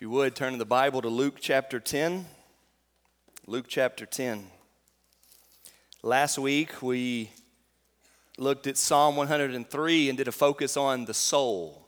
If 0.00 0.02
you 0.04 0.10
would, 0.12 0.34
turn 0.34 0.54
in 0.54 0.58
the 0.58 0.64
Bible 0.64 1.02
to 1.02 1.10
Luke 1.10 1.36
chapter 1.38 1.78
10. 1.78 2.24
Luke 3.46 3.66
chapter 3.68 4.06
10. 4.06 4.46
Last 6.02 6.38
week 6.38 6.80
we 6.80 7.32
looked 8.38 8.66
at 8.66 8.78
Psalm 8.78 9.14
103 9.16 10.08
and 10.08 10.16
did 10.16 10.26
a 10.26 10.32
focus 10.32 10.78
on 10.78 11.04
the 11.04 11.12
soul, 11.12 11.86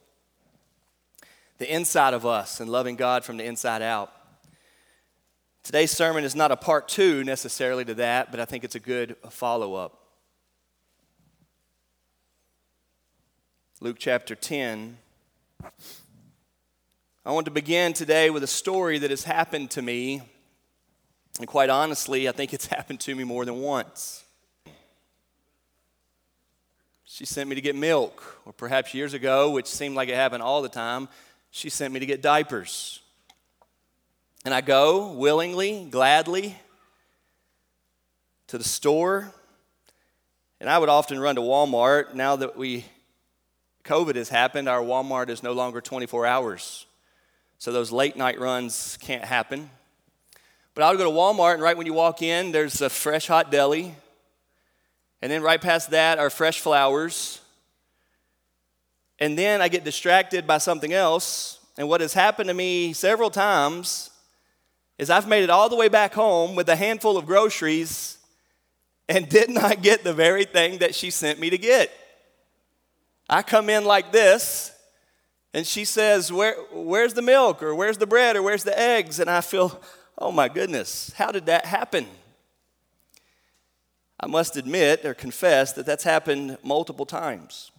the 1.57 1.75
inside 1.75 2.13
of 2.13 2.27
us, 2.27 2.61
and 2.61 2.69
loving 2.69 2.97
God 2.97 3.25
from 3.25 3.39
the 3.39 3.45
inside 3.45 3.81
out. 3.81 4.13
Today's 5.63 5.91
sermon 5.91 6.23
is 6.23 6.37
not 6.37 6.53
a 6.53 6.57
part 6.57 6.89
two 6.89 7.25
necessarily 7.25 7.87
to 7.87 7.95
that, 7.95 8.31
but 8.31 8.41
I 8.41 8.45
think 8.45 8.63
it's 8.63 8.75
a 8.75 8.79
good 8.79 9.17
follow 9.31 9.73
up. 9.73 9.99
Luke 13.81 13.97
chapter 13.99 14.35
10. 14.35 14.99
I 17.25 17.31
want 17.31 17.45
to 17.45 17.53
begin 17.53 17.93
today 17.93 18.31
with 18.31 18.43
a 18.43 18.49
story 18.49 18.99
that 18.99 19.11
has 19.11 19.23
happened 19.23 19.71
to 19.73 19.83
me. 19.83 20.23
And 21.39 21.47
quite 21.47 21.71
honestly, 21.71 22.29
I 22.29 22.33
think 22.33 22.53
it's 22.53 22.67
happened 22.77 22.99
to 23.01 23.15
me 23.15 23.23
more 23.23 23.45
than 23.45 23.61
once. 23.61 24.25
She 27.05 27.25
sent 27.25 27.49
me 27.49 27.55
to 27.55 27.61
get 27.61 27.77
milk, 27.77 28.41
or 28.45 28.53
perhaps 28.53 28.93
years 28.93 29.15
ago, 29.15 29.53
which 29.53 29.69
seemed 29.69 29.95
like 29.95 30.09
it 30.09 30.17
happened 30.17 30.43
all 30.43 30.63
the 30.63 30.69
time, 30.69 31.09
she 31.53 31.71
sent 31.71 31.95
me 31.95 32.01
to 32.01 32.07
get 32.07 32.23
diapers. 32.23 32.99
And 34.45 34.53
I 34.53 34.61
go 34.61 35.13
willingly, 35.13 35.87
gladly 35.89 36.57
to 38.49 38.59
the 38.59 38.65
store. 38.65 39.33
And 40.59 40.69
I 40.69 40.77
would 40.77 40.89
often 40.89 41.21
run 41.21 41.37
to 41.37 41.41
Walmart. 41.41 42.15
Now 42.15 42.35
that 42.35 42.57
we 42.57 42.85
COVID 43.85 44.17
has 44.17 44.29
happened, 44.29 44.69
our 44.69 44.81
Walmart 44.81 45.29
is 45.29 45.45
no 45.45 45.53
longer 45.53 45.81
24 45.81 46.27
hours. 46.27 46.87
So 47.63 47.71
those 47.71 47.93
late 47.93 48.17
night 48.17 48.41
runs 48.41 48.99
can't 49.03 49.25
happen. 49.25 49.71
But 50.75 50.83
I 50.83 50.91
would 50.91 50.99
go 50.99 51.05
to 51.05 51.17
Walmart, 51.17 51.55
and 51.55 51.63
right 51.63 51.77
when 51.77 51.87
you 51.87 51.93
walk 51.93 52.21
in, 52.21 52.51
there's 52.51 52.81
a 52.81 52.91
fresh 52.91 53.29
hot 53.29 53.53
deli. 53.53 53.95
And 55.23 55.31
then 55.31 55.43
right 55.43 55.61
past 55.61 55.93
that 55.93 56.19
are 56.19 56.29
fresh 56.29 56.59
flowers. 56.59 57.41
And 59.21 59.39
then 59.39 59.63
I 59.63 59.69
get 59.69 59.85
distracted 59.85 60.45
by 60.45 60.59
something 60.59 60.93
else. 60.93 61.61
And 61.79 61.89
what 61.89 62.01
has 62.01 62.15
happened 62.15 62.49
to 62.49 62.55
me 62.55 62.95
several 62.95 63.31
times 63.31 64.11
is 64.99 65.09
I've 65.09 65.29
made 65.29 65.45
it 65.45 65.51
all 65.51 65.69
the 65.69 65.77
way 65.77 65.87
back 65.87 66.15
home 66.15 66.57
with 66.57 66.69
a 66.69 66.75
handful 66.75 67.17
of 67.17 67.27
groceries 67.27 68.19
and 69.09 69.29
did 69.29 69.49
not 69.49 69.83
get 69.83 70.03
the 70.03 70.13
very 70.13 70.47
thing 70.47 70.79
that 70.79 70.97
she 70.97 71.11
sent 71.11 71.39
me 71.39 71.49
to 71.51 71.59
get. 71.59 71.93
I 73.31 73.43
come 73.43 73.71
in 73.71 73.85
like 73.85 74.11
this, 74.11 74.72
and 75.55 75.67
she 75.67 75.85
says, 75.85 76.33
Where, 76.33 76.55
Where's 76.73 77.15
the 77.15 77.23
milk? 77.23 77.63
Or 77.63 77.75
where's 77.75 77.99
the 77.99 78.07
bread? 78.07 78.37
Or 78.37 78.43
where's 78.43 78.65
the 78.65 78.79
eggs? 78.79 79.21
And 79.21 79.29
I 79.31 79.41
feel, 79.41 79.81
Oh 80.19 80.33
my 80.33 80.49
goodness, 80.49 81.13
how 81.17 81.33
did 81.33 81.47
that 81.47 81.67
happen? 81.67 82.07
I 84.19 84.27
must 84.27 84.57
admit 84.57 85.05
or 85.05 85.15
confess 85.15 85.73
that 85.73 85.85
that's 85.85 86.05
happened 86.05 86.57
multiple 86.63 87.07
times. 87.07 87.73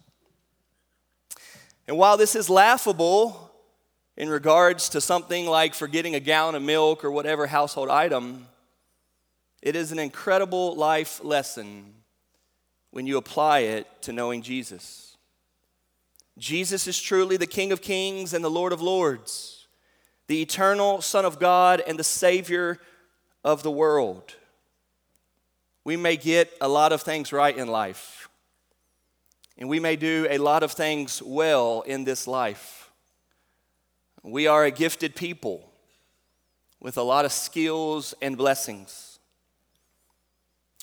And 1.88 1.96
while 1.96 2.16
this 2.16 2.34
is 2.34 2.50
laughable 2.50 3.50
in 4.16 4.28
regards 4.28 4.90
to 4.90 5.00
something 5.00 5.46
like 5.46 5.74
forgetting 5.74 6.14
a 6.14 6.20
gallon 6.20 6.54
of 6.54 6.62
milk 6.62 7.04
or 7.04 7.10
whatever 7.10 7.46
household 7.46 7.88
item, 7.88 8.46
it 9.62 9.74
is 9.74 9.92
an 9.92 9.98
incredible 9.98 10.76
life 10.76 11.24
lesson 11.24 11.94
when 12.90 13.06
you 13.06 13.16
apply 13.16 13.60
it 13.60 13.86
to 14.02 14.12
knowing 14.12 14.42
Jesus. 14.42 15.03
Jesus 16.38 16.86
is 16.86 17.00
truly 17.00 17.36
the 17.36 17.46
King 17.46 17.70
of 17.70 17.80
Kings 17.80 18.34
and 18.34 18.44
the 18.44 18.50
Lord 18.50 18.72
of 18.72 18.80
Lords, 18.80 19.68
the 20.26 20.42
eternal 20.42 21.00
Son 21.00 21.24
of 21.24 21.38
God 21.38 21.82
and 21.86 21.98
the 21.98 22.04
Savior 22.04 22.80
of 23.44 23.62
the 23.62 23.70
world. 23.70 24.34
We 25.84 25.96
may 25.96 26.16
get 26.16 26.52
a 26.60 26.68
lot 26.68 26.92
of 26.92 27.02
things 27.02 27.32
right 27.32 27.56
in 27.56 27.68
life, 27.68 28.28
and 29.58 29.68
we 29.68 29.78
may 29.78 29.96
do 29.96 30.26
a 30.28 30.38
lot 30.38 30.62
of 30.62 30.72
things 30.72 31.22
well 31.22 31.82
in 31.82 32.04
this 32.04 32.26
life. 32.26 32.90
We 34.22 34.46
are 34.46 34.64
a 34.64 34.70
gifted 34.70 35.14
people 35.14 35.70
with 36.80 36.96
a 36.96 37.02
lot 37.02 37.24
of 37.24 37.32
skills 37.32 38.14
and 38.20 38.36
blessings. 38.36 39.18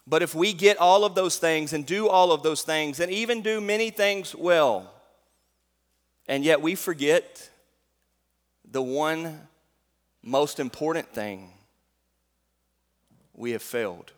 But 0.07 0.21
if 0.21 0.33
we 0.33 0.53
get 0.53 0.77
all 0.77 1.03
of 1.03 1.15
those 1.15 1.37
things 1.37 1.73
and 1.73 1.85
do 1.85 2.07
all 2.07 2.31
of 2.31 2.43
those 2.43 2.61
things 2.61 2.99
and 2.99 3.11
even 3.11 3.41
do 3.41 3.59
many 3.59 3.89
things 3.89 4.35
well, 4.35 4.91
and 6.27 6.43
yet 6.43 6.61
we 6.61 6.75
forget 6.75 7.49
the 8.69 8.81
one 8.81 9.47
most 10.23 10.59
important 10.59 11.13
thing 11.13 11.51
we 13.33 13.51
have 13.51 13.63
failed. 13.63 14.11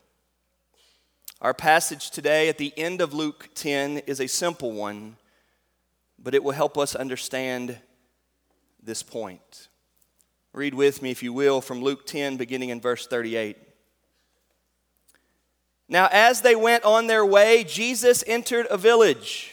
Our 1.41 1.53
passage 1.53 2.11
today 2.11 2.49
at 2.49 2.57
the 2.57 2.73
end 2.77 3.01
of 3.01 3.13
Luke 3.13 3.49
10 3.55 3.99
is 3.99 4.21
a 4.21 4.27
simple 4.27 4.71
one, 4.71 5.17
but 6.17 6.35
it 6.35 6.43
will 6.43 6.51
help 6.51 6.77
us 6.77 6.95
understand 6.95 7.77
this 8.81 9.03
point. 9.03 9.67
Read 10.53 10.73
with 10.73 11.01
me, 11.01 11.11
if 11.11 11.23
you 11.23 11.33
will, 11.33 11.61
from 11.61 11.81
Luke 11.81 12.05
10, 12.05 12.37
beginning 12.37 12.69
in 12.69 12.79
verse 12.79 13.07
38. 13.07 13.57
Now, 15.89 16.07
as 16.11 16.41
they 16.41 16.55
went 16.55 16.83
on 16.83 17.07
their 17.07 17.25
way, 17.25 17.63
Jesus 17.63 18.23
entered 18.27 18.67
a 18.69 18.77
village 18.77 19.52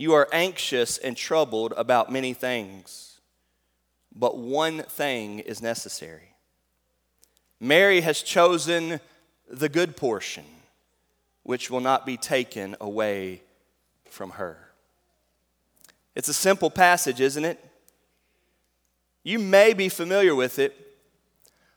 You 0.00 0.14
are 0.14 0.30
anxious 0.32 0.96
and 0.96 1.14
troubled 1.14 1.74
about 1.76 2.10
many 2.10 2.32
things, 2.32 3.20
but 4.16 4.38
one 4.38 4.82
thing 4.84 5.40
is 5.40 5.60
necessary. 5.60 6.36
Mary 7.60 8.00
has 8.00 8.22
chosen 8.22 9.00
the 9.46 9.68
good 9.68 9.98
portion, 9.98 10.46
which 11.42 11.70
will 11.70 11.82
not 11.82 12.06
be 12.06 12.16
taken 12.16 12.76
away 12.80 13.42
from 14.08 14.30
her. 14.30 14.70
It's 16.14 16.28
a 16.28 16.32
simple 16.32 16.70
passage, 16.70 17.20
isn't 17.20 17.44
it? 17.44 17.62
You 19.22 19.38
may 19.38 19.74
be 19.74 19.90
familiar 19.90 20.34
with 20.34 20.58
it, 20.58 20.96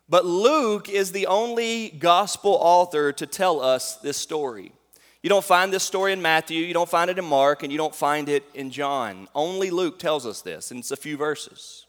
but 0.07 0.25
Luke 0.25 0.87
is 0.87 1.11
the 1.11 1.27
only 1.27 1.89
gospel 1.89 2.57
author 2.61 3.11
to 3.11 3.27
tell 3.27 3.59
us 3.59 3.97
this 3.97 4.15
story. 4.15 4.71
You 5.23 5.29
don't 5.29 5.43
find 5.43 5.71
this 5.71 5.83
story 5.83 6.11
in 6.11 6.21
Matthew, 6.21 6.65
you 6.65 6.73
don't 6.73 6.89
find 6.89 7.09
it 7.09 7.17
in 7.17 7.23
Mark, 7.23 7.63
and 7.63 7.71
you 7.71 7.77
don't 7.77 7.95
find 7.95 8.27
it 8.27 8.43
in 8.53 8.69
John. 8.69 9.29
Only 9.33 9.71
Luke 9.71 9.97
tells 9.97 10.25
us 10.25 10.41
this, 10.41 10.69
and 10.69 10.81
it's 10.81 10.91
a 10.91 10.97
few 10.97 11.15
verses. 11.15 11.85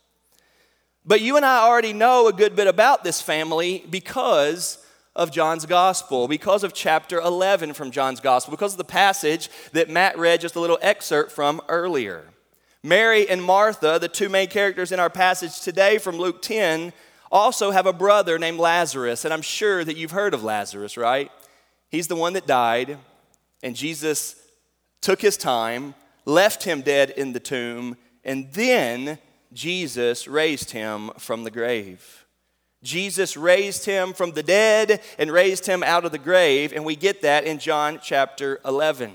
But 1.05 1.21
you 1.21 1.37
and 1.37 1.45
I 1.45 1.59
already 1.67 1.93
know 1.93 2.29
a 2.29 2.33
good 2.33 2.55
bit 2.55 2.69
about 2.69 3.03
this 3.03 3.21
family 3.21 3.85
because 3.91 4.79
of 5.17 5.33
John's 5.33 5.67
gospel, 5.67 6.29
because 6.29 6.63
of 6.63 6.75
chapter 6.75 7.19
11 7.19 7.75
from 7.75 7.91
John's 7.91 8.21
gospel, 8.21 8.53
because 8.53 8.75
of 8.75 8.79
the 8.79 8.85
passage 8.85 9.51
that 9.73 9.91
Matt 9.91 10.17
read 10.17 10.41
just 10.41 10.55
a 10.55 10.61
little 10.61 10.79
excerpt 10.81 11.33
from 11.33 11.61
earlier. 11.69 12.27
Mary 12.85 13.29
and 13.29 13.43
Martha, 13.43 13.99
the 14.01 14.09
two 14.09 14.29
main 14.29 14.47
characters 14.47 14.93
in 14.93 15.01
our 15.01 15.11
passage 15.11 15.61
today 15.61 15.99
from 15.99 16.19
Luke 16.19 16.41
10, 16.41 16.93
also 17.33 17.73
have 17.73 17.87
a 17.87 17.93
brother 17.93 18.39
named 18.39 18.61
Lazarus, 18.61 19.25
and 19.25 19.35
I'm 19.35 19.43
sure 19.43 19.85
that 19.85 19.97
you've 19.97 20.13
heard 20.13 20.35
of 20.35 20.45
Lazarus, 20.45 20.97
right? 20.97 21.33
He's 21.89 22.07
the 22.07 22.15
one 22.15 22.35
that 22.35 22.47
died. 22.47 22.97
And 23.65 23.75
Jesus 23.75 24.37
took 25.01 25.23
his 25.23 25.39
time, 25.39 25.95
left 26.27 26.65
him 26.65 26.83
dead 26.83 27.11
in 27.11 27.33
the 27.33 27.41
tomb, 27.41 27.97
and 28.23 28.53
then 28.53 29.19
Jesus 29.55 30.29
raised 30.29 30.71
him 30.73 31.11
from 31.19 31.45
the 31.45 31.51
grave. 31.51 32.27
Jesus 32.83 33.39
raised 33.39 33.87
him 33.87 34.13
from 34.13 34.33
the 34.33 34.43
dead 34.43 35.01
and 35.19 35.33
raised 35.33 35.65
him 35.65 35.83
out 35.83 36.05
of 36.05 36.13
the 36.13 36.19
grave, 36.19 36.75
and 36.75 36.85
we 36.85 36.95
get 36.95 37.23
that 37.23 37.45
in 37.45 37.59
John 37.59 37.99
chapter 38.03 38.61
11. 38.67 39.11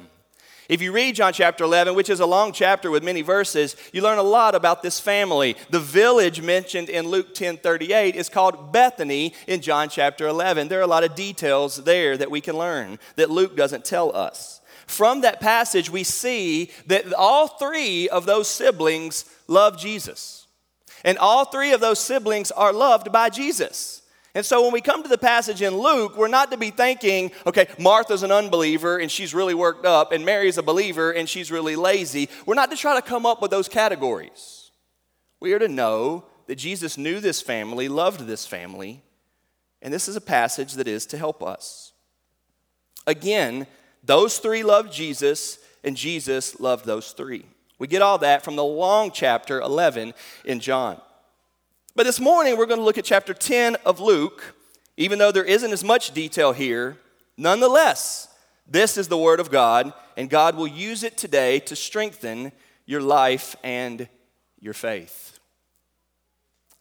If 0.70 0.84
you 0.84 0.92
read 0.92 1.16
John 1.16 1.34
chapter 1.34 1.64
11, 1.64 1.96
which 1.96 2.12
is 2.12 2.20
a 2.20 2.28
long 2.28 2.52
chapter 2.52 2.92
with 2.92 3.04
many 3.04 3.24
verses, 3.24 3.76
you 3.92 4.04
learn 4.04 4.20
a 4.20 4.24
lot 4.24 4.54
about 4.54 4.84
this 4.84 5.00
family. 5.00 5.58
The 5.72 5.80
village 5.80 6.44
mentioned 6.44 6.90
in 6.90 7.08
Luke 7.08 7.34
10 7.34 7.58
38 7.58 8.16
is 8.16 8.30
called 8.30 8.72
Bethany 8.72 9.34
in 9.48 9.62
John 9.62 9.90
chapter 9.90 10.28
11. 10.28 10.68
There 10.68 10.78
are 10.78 10.84
a 10.84 10.88
lot 10.88 11.04
of 11.04 11.16
details 11.16 11.78
there 11.84 12.16
that 12.18 12.30
we 12.30 12.40
can 12.40 12.56
learn 12.56 13.00
that 13.16 13.32
Luke 13.32 13.58
doesn't 13.58 13.84
tell 13.84 14.16
us. 14.16 14.62
From 14.86 15.22
that 15.22 15.42
passage, 15.42 15.90
we 15.90 16.04
see 16.04 16.70
that 16.86 17.14
all 17.14 17.48
three 17.48 18.08
of 18.08 18.28
those 18.28 18.48
siblings 18.48 19.26
love 19.48 19.76
Jesus. 19.76 20.46
And 21.04 21.18
all 21.18 21.46
three 21.46 21.72
of 21.72 21.82
those 21.82 22.00
siblings 22.00 22.52
are 22.52 22.74
loved 22.74 23.12
by 23.12 23.30
Jesus. 23.30 23.99
And 24.36 24.46
so 24.46 24.62
when 24.62 24.72
we 24.72 24.82
come 24.82 25.02
to 25.02 25.10
the 25.10 25.18
passage 25.18 25.62
in 25.62 25.76
Luke, 25.76 26.16
we're 26.16 26.28
not 26.28 26.52
to 26.52 26.58
be 26.58 26.70
thinking, 26.70 27.32
okay, 27.48 27.68
Martha's 27.80 28.24
an 28.24 28.32
unbeliever 28.32 28.98
and 28.98 29.10
she's 29.10 29.34
really 29.34 29.56
worked 29.56 29.86
up, 29.86 30.12
and 30.12 30.24
Mary's 30.24 30.58
a 30.58 30.64
believer 30.64 31.12
and 31.12 31.28
she's 31.28 31.52
really 31.52 31.76
lazy. 31.76 32.30
We're 32.46 32.54
not 32.54 32.70
to 32.72 32.78
try 32.78 32.96
to 32.96 33.02
come 33.02 33.26
up 33.26 33.42
with 33.42 33.52
those 33.52 33.68
categories. 33.68 34.72
We 35.40 35.54
are 35.54 35.60
to 35.60 35.68
know 35.68 36.26
that 36.48 36.56
Jesus 36.56 36.98
knew 36.98 37.20
this 37.20 37.42
family, 37.42 37.88
loved 37.88 38.22
this 38.22 38.46
family, 38.46 39.04
and 39.82 39.94
this 39.94 40.08
is 40.08 40.16
a 40.16 40.22
passage 40.22 40.74
that 40.74 40.88
is 40.88 41.06
to 41.08 41.18
help 41.18 41.42
us. 41.42 41.94
Again, 43.08 43.66
those 44.04 44.38
three 44.38 44.64
loved 44.64 44.92
Jesus, 44.92 45.60
and 45.84 45.96
Jesus 45.96 46.60
loved 46.60 46.86
those 46.86 47.12
three. 47.12 47.46
We 47.80 47.88
get 47.88 48.02
all 48.02 48.18
that 48.20 48.44
from 48.44 48.56
the 48.56 48.64
long 48.64 49.12
chapter 49.12 49.62
11 49.62 50.14
in 50.44 50.60
John. 50.60 51.00
But 51.96 52.06
this 52.06 52.20
morning, 52.20 52.56
we're 52.56 52.68
going 52.68 52.80
to 52.80 52.86
look 52.86 52.98
at 52.98 53.06
chapter 53.06 53.34
10 53.34 53.76
of 53.86 54.00
Luke. 54.00 54.56
Even 54.96 55.18
though 55.18 55.32
there 55.32 55.44
isn't 55.44 55.72
as 55.72 55.84
much 55.84 56.12
detail 56.12 56.52
here, 56.52 56.98
nonetheless, 57.38 58.28
this 58.68 58.98
is 58.98 59.08
the 59.08 59.18
Word 59.18 59.40
of 59.40 59.50
God, 59.50 59.94
and 60.16 60.30
God 60.30 60.56
will 60.56 60.68
use 60.68 61.04
it 61.04 61.18
today 61.18 61.60
to 61.62 61.76
strengthen 61.76 62.52
your 62.86 63.02
life 63.02 63.56
and 63.64 64.08
your 64.60 64.74
faith. 64.74 65.40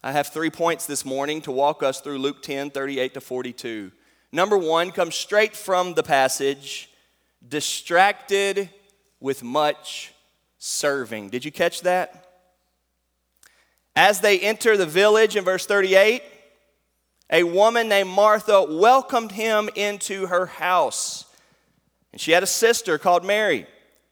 I 0.02 0.12
have 0.12 0.28
three 0.28 0.50
points 0.50 0.86
this 0.86 1.04
morning 1.04 1.40
to 1.42 1.52
walk 1.52 1.82
us 1.82 2.00
through 2.00 2.18
Luke 2.18 2.42
10 2.42 2.70
38 2.70 3.14
to 3.14 3.20
42. 3.20 3.92
Number 4.30 4.58
one 4.58 4.90
comes 4.90 5.14
straight 5.14 5.56
from 5.56 5.94
the 5.94 6.02
passage 6.02 6.90
distracted 7.46 8.68
with 9.20 9.42
much 9.42 10.12
serving. 10.58 11.30
Did 11.30 11.44
you 11.44 11.52
catch 11.52 11.80
that? 11.82 12.27
As 13.98 14.20
they 14.20 14.38
enter 14.38 14.76
the 14.76 14.86
village 14.86 15.34
in 15.34 15.42
verse 15.42 15.66
38, 15.66 16.22
a 17.32 17.42
woman 17.42 17.88
named 17.88 18.08
Martha 18.08 18.62
welcomed 18.62 19.32
him 19.32 19.68
into 19.74 20.26
her 20.26 20.46
house. 20.46 21.24
And 22.12 22.20
she 22.20 22.30
had 22.30 22.44
a 22.44 22.46
sister 22.46 22.96
called 22.96 23.24
Mary 23.24 23.66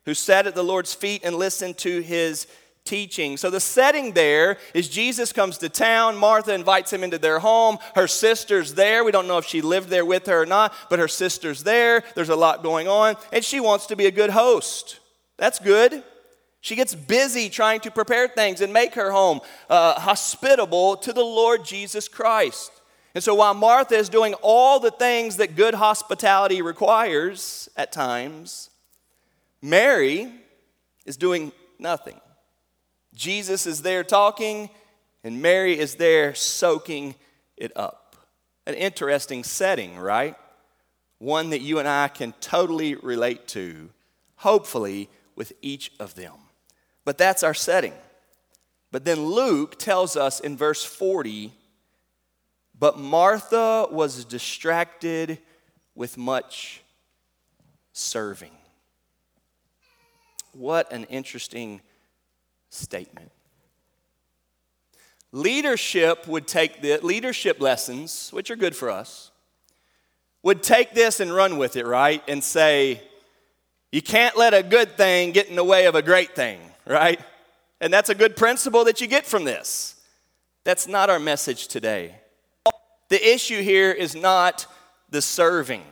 who 0.04 0.12
sat 0.12 0.48
at 0.48 0.56
the 0.56 0.64
Lord's 0.64 0.92
feet 0.92 1.22
and 1.22 1.36
listened 1.36 1.78
to 1.78 2.00
his 2.00 2.48
teaching. 2.84 3.36
So 3.36 3.48
the 3.48 3.60
setting 3.60 4.10
there 4.10 4.58
is 4.74 4.88
Jesus 4.88 5.32
comes 5.32 5.56
to 5.58 5.68
town. 5.68 6.16
Martha 6.16 6.52
invites 6.52 6.92
him 6.92 7.04
into 7.04 7.18
their 7.18 7.38
home. 7.38 7.78
Her 7.94 8.08
sister's 8.08 8.74
there. 8.74 9.04
We 9.04 9.12
don't 9.12 9.28
know 9.28 9.38
if 9.38 9.46
she 9.46 9.62
lived 9.62 9.88
there 9.88 10.04
with 10.04 10.26
her 10.26 10.42
or 10.42 10.46
not, 10.46 10.74
but 10.90 10.98
her 10.98 11.06
sister's 11.06 11.62
there. 11.62 12.02
There's 12.16 12.28
a 12.28 12.34
lot 12.34 12.64
going 12.64 12.88
on, 12.88 13.14
and 13.32 13.44
she 13.44 13.60
wants 13.60 13.86
to 13.86 13.94
be 13.94 14.06
a 14.06 14.10
good 14.10 14.30
host. 14.30 14.98
That's 15.36 15.60
good. 15.60 16.02
She 16.66 16.74
gets 16.74 16.96
busy 16.96 17.48
trying 17.48 17.78
to 17.82 17.92
prepare 17.92 18.26
things 18.26 18.60
and 18.60 18.72
make 18.72 18.96
her 18.96 19.12
home 19.12 19.40
uh, 19.70 20.00
hospitable 20.00 20.96
to 20.96 21.12
the 21.12 21.22
Lord 21.22 21.64
Jesus 21.64 22.08
Christ. 22.08 22.72
And 23.14 23.22
so 23.22 23.36
while 23.36 23.54
Martha 23.54 23.94
is 23.94 24.08
doing 24.08 24.34
all 24.42 24.80
the 24.80 24.90
things 24.90 25.36
that 25.36 25.54
good 25.54 25.74
hospitality 25.74 26.62
requires 26.62 27.68
at 27.76 27.92
times, 27.92 28.70
Mary 29.62 30.28
is 31.04 31.16
doing 31.16 31.52
nothing. 31.78 32.20
Jesus 33.14 33.64
is 33.64 33.82
there 33.82 34.02
talking, 34.02 34.68
and 35.22 35.40
Mary 35.40 35.78
is 35.78 35.94
there 35.94 36.34
soaking 36.34 37.14
it 37.56 37.70
up. 37.76 38.16
An 38.66 38.74
interesting 38.74 39.44
setting, 39.44 39.96
right? 39.96 40.34
One 41.18 41.50
that 41.50 41.60
you 41.60 41.78
and 41.78 41.86
I 41.86 42.08
can 42.08 42.32
totally 42.40 42.96
relate 42.96 43.46
to, 43.50 43.90
hopefully, 44.34 45.08
with 45.36 45.52
each 45.62 45.92
of 46.00 46.16
them. 46.16 46.32
But 47.06 47.16
that's 47.16 47.42
our 47.42 47.54
setting. 47.54 47.94
But 48.92 49.06
then 49.06 49.24
Luke 49.24 49.78
tells 49.78 50.14
us 50.14 50.40
in 50.40 50.58
verse 50.58 50.84
40 50.84 51.54
but 52.78 52.98
Martha 52.98 53.86
was 53.90 54.24
distracted 54.24 55.38
with 55.94 56.18
much 56.18 56.82
serving. 57.92 58.52
What 60.52 60.92
an 60.92 61.04
interesting 61.04 61.80
statement. 62.68 63.32
Leadership 65.32 66.26
would 66.28 66.46
take 66.46 66.82
the 66.82 66.98
leadership 67.02 67.60
lessons, 67.60 68.30
which 68.32 68.50
are 68.50 68.56
good 68.56 68.76
for 68.76 68.90
us, 68.90 69.30
would 70.42 70.62
take 70.62 70.94
this 70.94 71.20
and 71.20 71.34
run 71.34 71.56
with 71.56 71.76
it, 71.76 71.86
right? 71.86 72.22
And 72.28 72.44
say, 72.44 73.02
you 73.90 74.02
can't 74.02 74.36
let 74.36 74.54
a 74.54 74.62
good 74.62 74.96
thing 74.96 75.32
get 75.32 75.48
in 75.48 75.56
the 75.56 75.64
way 75.64 75.86
of 75.86 75.94
a 75.94 76.02
great 76.02 76.34
thing 76.36 76.60
right? 76.86 77.20
And 77.80 77.92
that's 77.92 78.08
a 78.08 78.14
good 78.14 78.36
principle 78.36 78.84
that 78.84 79.00
you 79.00 79.06
get 79.06 79.26
from 79.26 79.44
this. 79.44 80.00
That's 80.64 80.88
not 80.88 81.10
our 81.10 81.20
message 81.20 81.68
today. 81.68 82.16
The 83.08 83.34
issue 83.34 83.62
here 83.62 83.92
is 83.92 84.14
not 84.14 84.66
the 85.10 85.22
serving. 85.22 85.82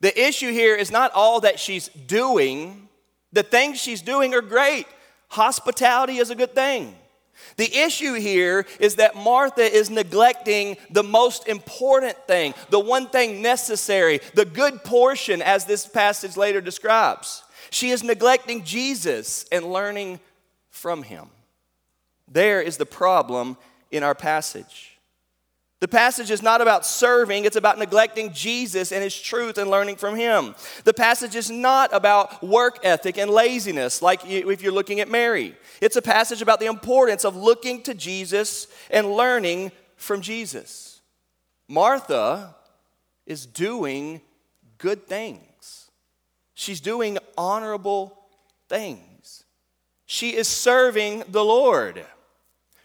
The 0.00 0.18
issue 0.20 0.50
here 0.50 0.74
is 0.74 0.90
not 0.90 1.12
all 1.12 1.40
that 1.40 1.58
she's 1.58 1.88
doing. 1.88 2.88
The 3.32 3.42
things 3.42 3.80
she's 3.80 4.02
doing 4.02 4.34
are 4.34 4.42
great. 4.42 4.86
Hospitality 5.28 6.18
is 6.18 6.30
a 6.30 6.34
good 6.34 6.54
thing. 6.54 6.94
The 7.56 7.74
issue 7.74 8.14
here 8.14 8.66
is 8.78 8.96
that 8.96 9.16
Martha 9.16 9.62
is 9.62 9.88
neglecting 9.88 10.76
the 10.90 11.02
most 11.02 11.48
important 11.48 12.16
thing, 12.26 12.54
the 12.68 12.80
one 12.80 13.06
thing 13.06 13.40
necessary, 13.40 14.20
the 14.34 14.44
good 14.44 14.84
portion, 14.84 15.40
as 15.40 15.64
this 15.64 15.86
passage 15.86 16.36
later 16.36 16.60
describes. 16.60 17.42
She 17.70 17.90
is 17.90 18.02
neglecting 18.02 18.64
Jesus 18.64 19.46
and 19.50 19.72
learning 19.72 20.20
from 20.70 21.02
him. 21.02 21.28
There 22.28 22.60
is 22.60 22.76
the 22.76 22.86
problem 22.86 23.56
in 23.90 24.02
our 24.02 24.14
passage. 24.14 24.98
The 25.80 25.88
passage 25.88 26.30
is 26.30 26.42
not 26.42 26.60
about 26.60 26.84
serving, 26.84 27.46
it's 27.46 27.56
about 27.56 27.78
neglecting 27.78 28.34
Jesus 28.34 28.92
and 28.92 29.02
his 29.02 29.18
truth 29.18 29.56
and 29.56 29.70
learning 29.70 29.96
from 29.96 30.14
him. 30.14 30.54
The 30.84 30.92
passage 30.92 31.34
is 31.34 31.50
not 31.50 31.88
about 31.94 32.42
work 32.42 32.80
ethic 32.82 33.16
and 33.16 33.30
laziness, 33.30 34.02
like 34.02 34.20
if 34.26 34.60
you're 34.62 34.72
looking 34.72 35.00
at 35.00 35.08
Mary. 35.08 35.56
It's 35.80 35.96
a 35.96 36.02
passage 36.02 36.42
about 36.42 36.60
the 36.60 36.66
importance 36.66 37.24
of 37.24 37.34
looking 37.34 37.82
to 37.84 37.94
Jesus 37.94 38.66
and 38.90 39.12
learning 39.12 39.72
from 39.96 40.20
Jesus. 40.20 41.00
Martha 41.66 42.54
is 43.24 43.46
doing 43.46 44.20
good 44.76 45.06
things. 45.06 45.49
She's 46.60 46.82
doing 46.82 47.16
honorable 47.38 48.18
things. 48.68 49.44
She 50.04 50.36
is 50.36 50.46
serving 50.46 51.24
the 51.28 51.42
Lord. 51.42 52.04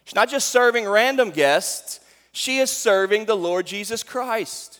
She's 0.05 0.15
not 0.15 0.29
just 0.29 0.47
serving 0.47 0.87
random 0.87 1.29
guests, 1.29 1.99
she 2.31 2.59
is 2.59 2.69
serving 2.69 3.25
the 3.25 3.35
Lord 3.35 3.65
Jesus 3.65 4.01
Christ. 4.01 4.79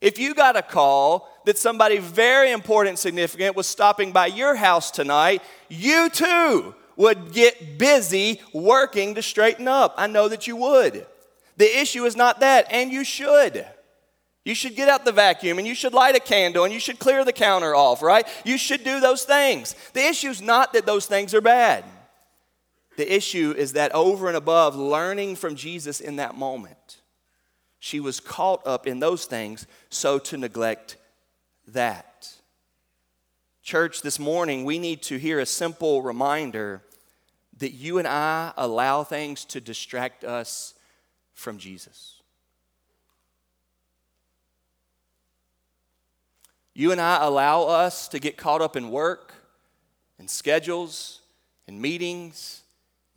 If 0.00 0.18
you 0.18 0.34
got 0.34 0.56
a 0.56 0.62
call 0.62 1.32
that 1.44 1.56
somebody 1.56 1.98
very 1.98 2.50
important, 2.50 2.98
significant 2.98 3.54
was 3.54 3.68
stopping 3.68 4.10
by 4.10 4.26
your 4.26 4.56
house 4.56 4.90
tonight, 4.90 5.40
you 5.68 6.10
too 6.10 6.74
would 6.96 7.32
get 7.32 7.78
busy 7.78 8.40
working 8.52 9.14
to 9.14 9.22
straighten 9.22 9.68
up. 9.68 9.94
I 9.96 10.08
know 10.08 10.26
that 10.26 10.48
you 10.48 10.56
would. 10.56 11.06
The 11.58 11.78
issue 11.78 12.04
is 12.04 12.16
not 12.16 12.40
that, 12.40 12.66
and 12.72 12.90
you 12.90 13.04
should. 13.04 13.64
You 14.46 14.54
should 14.54 14.76
get 14.76 14.88
out 14.88 15.04
the 15.04 15.10
vacuum 15.10 15.58
and 15.58 15.66
you 15.66 15.74
should 15.74 15.92
light 15.92 16.14
a 16.14 16.20
candle 16.20 16.62
and 16.62 16.72
you 16.72 16.78
should 16.78 17.00
clear 17.00 17.24
the 17.24 17.32
counter 17.32 17.74
off, 17.74 18.00
right? 18.00 18.24
You 18.44 18.58
should 18.58 18.84
do 18.84 19.00
those 19.00 19.24
things. 19.24 19.74
The 19.92 20.06
issue 20.06 20.28
is 20.28 20.40
not 20.40 20.72
that 20.72 20.86
those 20.86 21.06
things 21.06 21.34
are 21.34 21.40
bad. 21.40 21.84
The 22.96 23.12
issue 23.12 23.52
is 23.58 23.72
that 23.72 23.92
over 23.92 24.28
and 24.28 24.36
above 24.36 24.76
learning 24.76 25.34
from 25.34 25.56
Jesus 25.56 25.98
in 25.98 26.14
that 26.16 26.36
moment, 26.36 27.00
she 27.80 27.98
was 27.98 28.20
caught 28.20 28.64
up 28.64 28.86
in 28.86 29.00
those 29.00 29.24
things, 29.24 29.66
so 29.90 30.20
to 30.20 30.36
neglect 30.36 30.96
that. 31.66 32.32
Church, 33.64 34.00
this 34.00 34.20
morning 34.20 34.64
we 34.64 34.78
need 34.78 35.02
to 35.02 35.18
hear 35.18 35.40
a 35.40 35.46
simple 35.46 36.02
reminder 36.02 36.82
that 37.58 37.72
you 37.72 37.98
and 37.98 38.06
I 38.06 38.52
allow 38.56 39.02
things 39.02 39.44
to 39.46 39.60
distract 39.60 40.22
us 40.22 40.74
from 41.34 41.58
Jesus. 41.58 42.15
You 46.78 46.92
and 46.92 47.00
I 47.00 47.24
allow 47.24 47.62
us 47.62 48.06
to 48.08 48.18
get 48.18 48.36
caught 48.36 48.60
up 48.60 48.76
in 48.76 48.90
work 48.90 49.32
and 50.18 50.28
schedules 50.28 51.22
and 51.66 51.80
meetings 51.80 52.64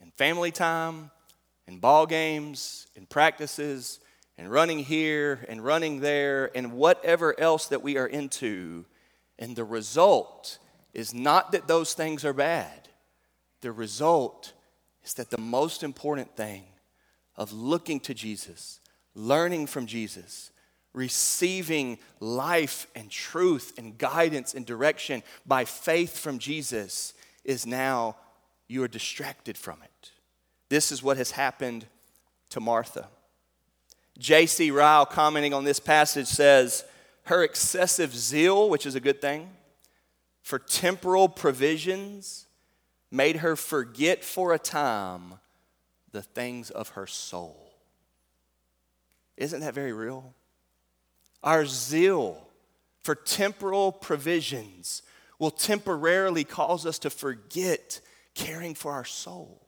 and 0.02 0.14
family 0.14 0.50
time 0.50 1.12
and 1.68 1.82
ball 1.82 2.06
games 2.06 2.88
and 2.96 3.10
practices 3.10 4.00
and 4.38 4.50
running 4.50 4.80
here 4.80 5.46
and 5.50 5.62
running 5.62 6.00
there 6.00 6.56
and 6.56 6.72
whatever 6.72 7.38
else 7.38 7.68
that 7.68 7.84
we 7.84 7.98
are 7.98 8.08
into. 8.08 8.86
And 9.38 9.58
the 9.58 9.66
result 9.66 10.58
is 10.94 11.14
not 11.14 11.52
that 11.52 11.68
those 11.68 11.94
things 11.94 12.24
are 12.24 12.32
bad. 12.32 12.88
The 13.60 13.74
result 13.74 14.54
is 15.04 15.16
that 15.16 15.32
the 15.32 15.38
most 15.38 15.84
important 15.84 16.34
thing 16.38 16.64
of 17.36 17.52
looking 17.52 18.00
to 18.00 18.14
Jesus, 18.14 18.80
learning 19.16 19.68
from 19.68 19.86
Jesus, 19.86 20.52
receiving 21.00 21.98
life 22.20 22.86
and 22.94 23.10
truth 23.10 23.72
and 23.78 23.98
guidance 23.98 24.54
and 24.54 24.66
direction 24.66 25.24
by 25.46 25.64
faith 25.64 26.20
from 26.20 26.40
Jesus 26.40 27.14
is 27.46 27.66
now 27.66 28.18
you 28.68 28.84
are 28.84 28.88
distracted 28.90 29.58
from 29.58 29.82
it. 29.82 30.12
This 30.68 30.92
is 30.92 31.02
what 31.02 31.16
has 31.16 31.32
happened 31.32 31.86
to 32.50 32.60
Martha. 32.60 33.08
J.C. 34.18 34.72
Ryle, 34.72 35.06
commenting 35.06 35.54
on 35.54 35.64
this 35.64 35.80
passage, 35.80 36.28
says, 36.28 36.84
Her 37.24 37.44
excessive 37.44 38.14
zeal, 38.14 38.70
which 38.70 38.86
is 38.86 38.96
a 38.96 39.00
good 39.00 39.22
thing, 39.22 39.50
for 40.42 40.60
temporal 40.60 41.30
provisions 41.30 42.46
made 43.10 43.38
her 43.38 43.56
forget 43.56 44.26
for 44.26 44.54
a 44.54 44.60
time 44.60 45.36
the 46.12 46.24
things 46.24 46.70
of 46.70 46.90
her 46.90 47.08
soul. 47.08 47.72
Isn't 49.38 49.62
that 49.62 49.74
very 49.74 49.94
real? 49.94 50.34
Our 51.44 51.66
zeal 51.66 52.48
for 53.02 53.16
temporal 53.16 53.92
provisions 53.92 55.02
will 55.40 55.52
temporarily 55.52 56.44
cause 56.44 56.86
us 56.86 57.00
to 57.00 57.10
forget 57.10 58.02
caring 58.36 58.76
for 58.76 58.92
our 58.92 59.06
soul. 59.06 59.66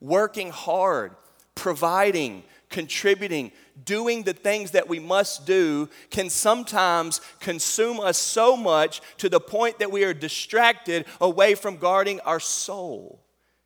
Working 0.00 0.50
hard, 0.50 1.16
providing, 1.54 2.44
contributing, 2.70 3.52
doing 3.84 4.22
the 4.22 4.32
things 4.32 4.70
that 4.70 4.88
we 4.88 4.98
must 4.98 5.44
do 5.44 5.88
can 6.10 6.30
sometimes 6.30 7.20
consume 7.40 8.00
us 8.00 8.16
so 8.16 8.56
much 8.56 9.02
to 9.18 9.28
the 9.28 9.40
point 9.40 9.80
that 9.80 9.90
we 9.90 10.04
are 10.04 10.14
distracted 10.14 11.04
away 11.20 11.54
from 11.54 11.76
guarding 11.76 12.20
our 12.20 12.40
soul. 12.40 13.20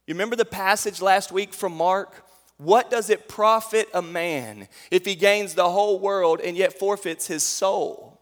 You 0.06 0.14
remember 0.14 0.36
the 0.36 0.44
passage 0.44 1.00
last 1.00 1.30
week 1.32 1.54
from 1.54 1.76
Mark? 1.76 2.26
What 2.64 2.90
does 2.90 3.10
it 3.10 3.28
profit 3.28 3.88
a 3.92 4.00
man 4.00 4.68
if 4.90 5.04
he 5.04 5.14
gains 5.14 5.54
the 5.54 5.68
whole 5.68 5.98
world 5.98 6.40
and 6.40 6.56
yet 6.56 6.78
forfeits 6.78 7.26
his 7.26 7.42
soul? 7.42 8.18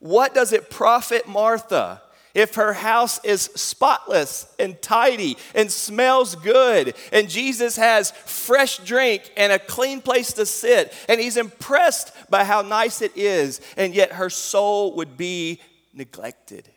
What 0.00 0.34
does 0.34 0.52
it 0.52 0.68
profit 0.68 1.26
Martha 1.26 2.02
if 2.34 2.56
her 2.56 2.74
house 2.74 3.24
is 3.24 3.42
spotless 3.56 4.46
and 4.58 4.80
tidy 4.82 5.36
and 5.54 5.72
smells 5.72 6.34
good, 6.36 6.94
and 7.10 7.28
Jesus 7.28 7.76
has 7.76 8.10
fresh 8.10 8.78
drink 8.78 9.32
and 9.36 9.50
a 9.50 9.58
clean 9.58 10.00
place 10.00 10.34
to 10.34 10.46
sit, 10.46 10.92
and 11.08 11.18
he's 11.18 11.36
impressed 11.36 12.12
by 12.30 12.44
how 12.44 12.62
nice 12.62 13.02
it 13.02 13.16
is, 13.16 13.60
and 13.76 13.94
yet 13.94 14.12
her 14.12 14.30
soul 14.30 14.94
would 14.96 15.16
be 15.16 15.60
neglected. 15.92 16.68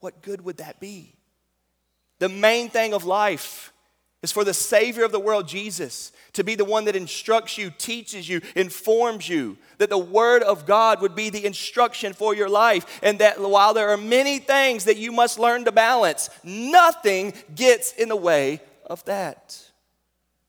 What 0.00 0.22
good 0.22 0.42
would 0.42 0.58
that 0.58 0.80
be? 0.80 1.16
The 2.18 2.28
main 2.28 2.70
thing 2.70 2.94
of 2.94 3.04
life 3.04 3.72
is 4.22 4.32
for 4.32 4.44
the 4.44 4.54
Savior 4.54 5.04
of 5.04 5.12
the 5.12 5.20
world, 5.20 5.46
Jesus, 5.46 6.10
to 6.32 6.42
be 6.42 6.54
the 6.54 6.64
one 6.64 6.86
that 6.86 6.96
instructs 6.96 7.58
you, 7.58 7.70
teaches 7.70 8.28
you, 8.28 8.40
informs 8.54 9.28
you, 9.28 9.56
that 9.78 9.90
the 9.90 9.98
Word 9.98 10.42
of 10.42 10.66
God 10.66 11.00
would 11.00 11.14
be 11.14 11.30
the 11.30 11.44
instruction 11.44 12.12
for 12.12 12.34
your 12.34 12.48
life, 12.48 12.98
and 13.02 13.18
that 13.18 13.40
while 13.40 13.74
there 13.74 13.90
are 13.90 13.96
many 13.96 14.38
things 14.38 14.84
that 14.84 14.96
you 14.96 15.12
must 15.12 15.38
learn 15.38 15.64
to 15.64 15.72
balance, 15.72 16.30
nothing 16.42 17.34
gets 17.54 17.92
in 17.92 18.08
the 18.08 18.16
way 18.16 18.60
of 18.86 19.04
that. 19.04 19.62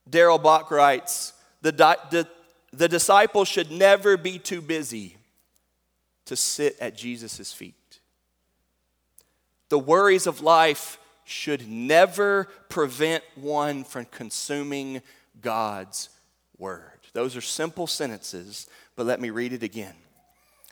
Darrell 0.09 0.39
Bock 0.39 0.71
writes 0.71 1.33
the, 1.62 1.71
the, 1.71 2.27
the 2.71 2.88
disciples 2.88 3.47
should 3.47 3.71
never 3.71 4.15
be 4.15 4.39
too 4.39 4.62
busy 4.62 5.17
to 6.25 6.36
sit 6.36 6.77
at 6.79 6.95
Jesus' 6.95 7.51
feet. 7.51 7.75
The 9.69 9.79
worries 9.79 10.27
of 10.27 10.41
life 10.41 10.97
should 11.27 11.67
never 11.67 12.46
prevent 12.69 13.22
one 13.36 13.84
from 13.84 14.05
consuming 14.05 15.01
God's 15.41 16.10
word. 16.57 17.00
Those 17.12 17.36
are 17.36 17.41
simple 17.41 17.86
sentences, 17.86 18.67
but 18.96 19.05
let 19.05 19.19
me 19.19 19.29
read 19.29 19.51
it 19.51 19.62
again. 19.62 19.93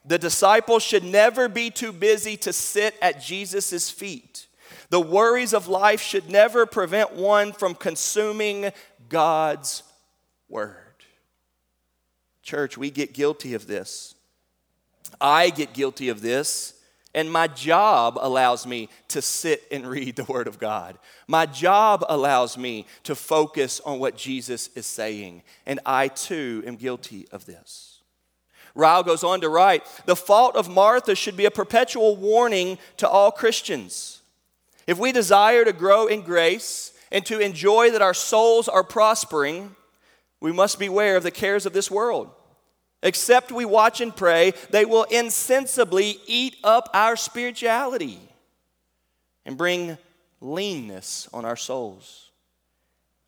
The 0.06 0.18
disciples 0.18 0.82
should 0.82 1.04
never 1.04 1.50
be 1.50 1.70
too 1.70 1.92
busy 1.92 2.38
to 2.38 2.54
sit 2.54 2.96
at 3.02 3.22
Jesus' 3.22 3.90
feet. 3.90 4.48
The 4.90 5.02
worries 5.02 5.54
of 5.54 5.68
life 5.68 6.02
should 6.02 6.30
never 6.30 6.66
prevent 6.66 7.14
one 7.14 7.52
from 7.52 7.76
consuming 7.76 8.72
God's 9.10 9.84
word. 10.48 10.78
Church, 12.44 12.78
we 12.78 12.92
get 12.92 13.14
guilty 13.14 13.56
of 13.56 13.68
this. 13.68 14.16
I 15.20 15.50
get 15.50 15.74
guilty 15.74 16.08
of 16.10 16.22
this 16.22 16.75
and 17.16 17.32
my 17.32 17.48
job 17.48 18.20
allows 18.22 18.68
me 18.68 18.90
to 19.08 19.22
sit 19.22 19.64
and 19.72 19.88
read 19.88 20.18
the 20.18 20.26
Word 20.26 20.48
of 20.48 20.60
God. 20.60 21.00
My 21.28 21.46
job 21.46 22.04
allows 22.10 22.58
me 22.58 22.86
to 23.04 23.16
focus 23.16 23.80
on 23.80 24.00
what 24.00 24.18
Jesus 24.18 24.70
is 24.76 24.86
saying. 24.86 25.42
And 25.66 25.80
I 25.86 26.10
too 26.10 26.62
am 26.68 26.76
guilty 26.76 27.26
of 27.32 27.46
this. 27.46 28.02
Ryle 28.76 29.02
goes 29.02 29.24
on 29.24 29.40
to 29.42 29.50
write 29.50 29.84
The 30.06 30.18
fault 30.18 30.58
of 30.58 30.70
Martha 30.70 31.16
should 31.16 31.38
be 31.38 31.46
a 31.46 31.52
perpetual 31.52 32.18
warning 32.18 32.78
to 32.98 33.08
all 33.08 33.32
Christians. 33.32 34.22
If 34.86 35.00
we 35.00 35.14
desire 35.14 35.64
to 35.64 35.74
grow 35.74 36.08
in 36.08 36.22
grace 36.22 36.92
and 37.14 37.26
to 37.28 37.40
enjoy 37.40 37.92
that 37.92 38.02
our 38.02 38.14
souls 38.14 38.68
are 38.68 38.84
prospering, 38.84 39.74
we 40.42 40.52
must 40.52 40.78
beware 40.78 41.16
of 41.16 41.24
the 41.24 41.32
cares 41.32 41.66
of 41.66 41.72
this 41.72 41.90
world. 41.90 42.30
Except 43.06 43.52
we 43.52 43.66
watch 43.66 44.02
and 44.02 44.14
pray, 44.16 44.54
they 44.72 44.84
will 44.84 45.04
insensibly 45.04 46.18
eat 46.26 46.58
up 46.64 46.90
our 46.92 47.16
spirituality 47.16 48.20
and 49.46 49.56
bring 49.60 50.00
leanness 50.42 51.30
on 51.32 51.46
our 51.46 51.56
souls. 51.56 52.32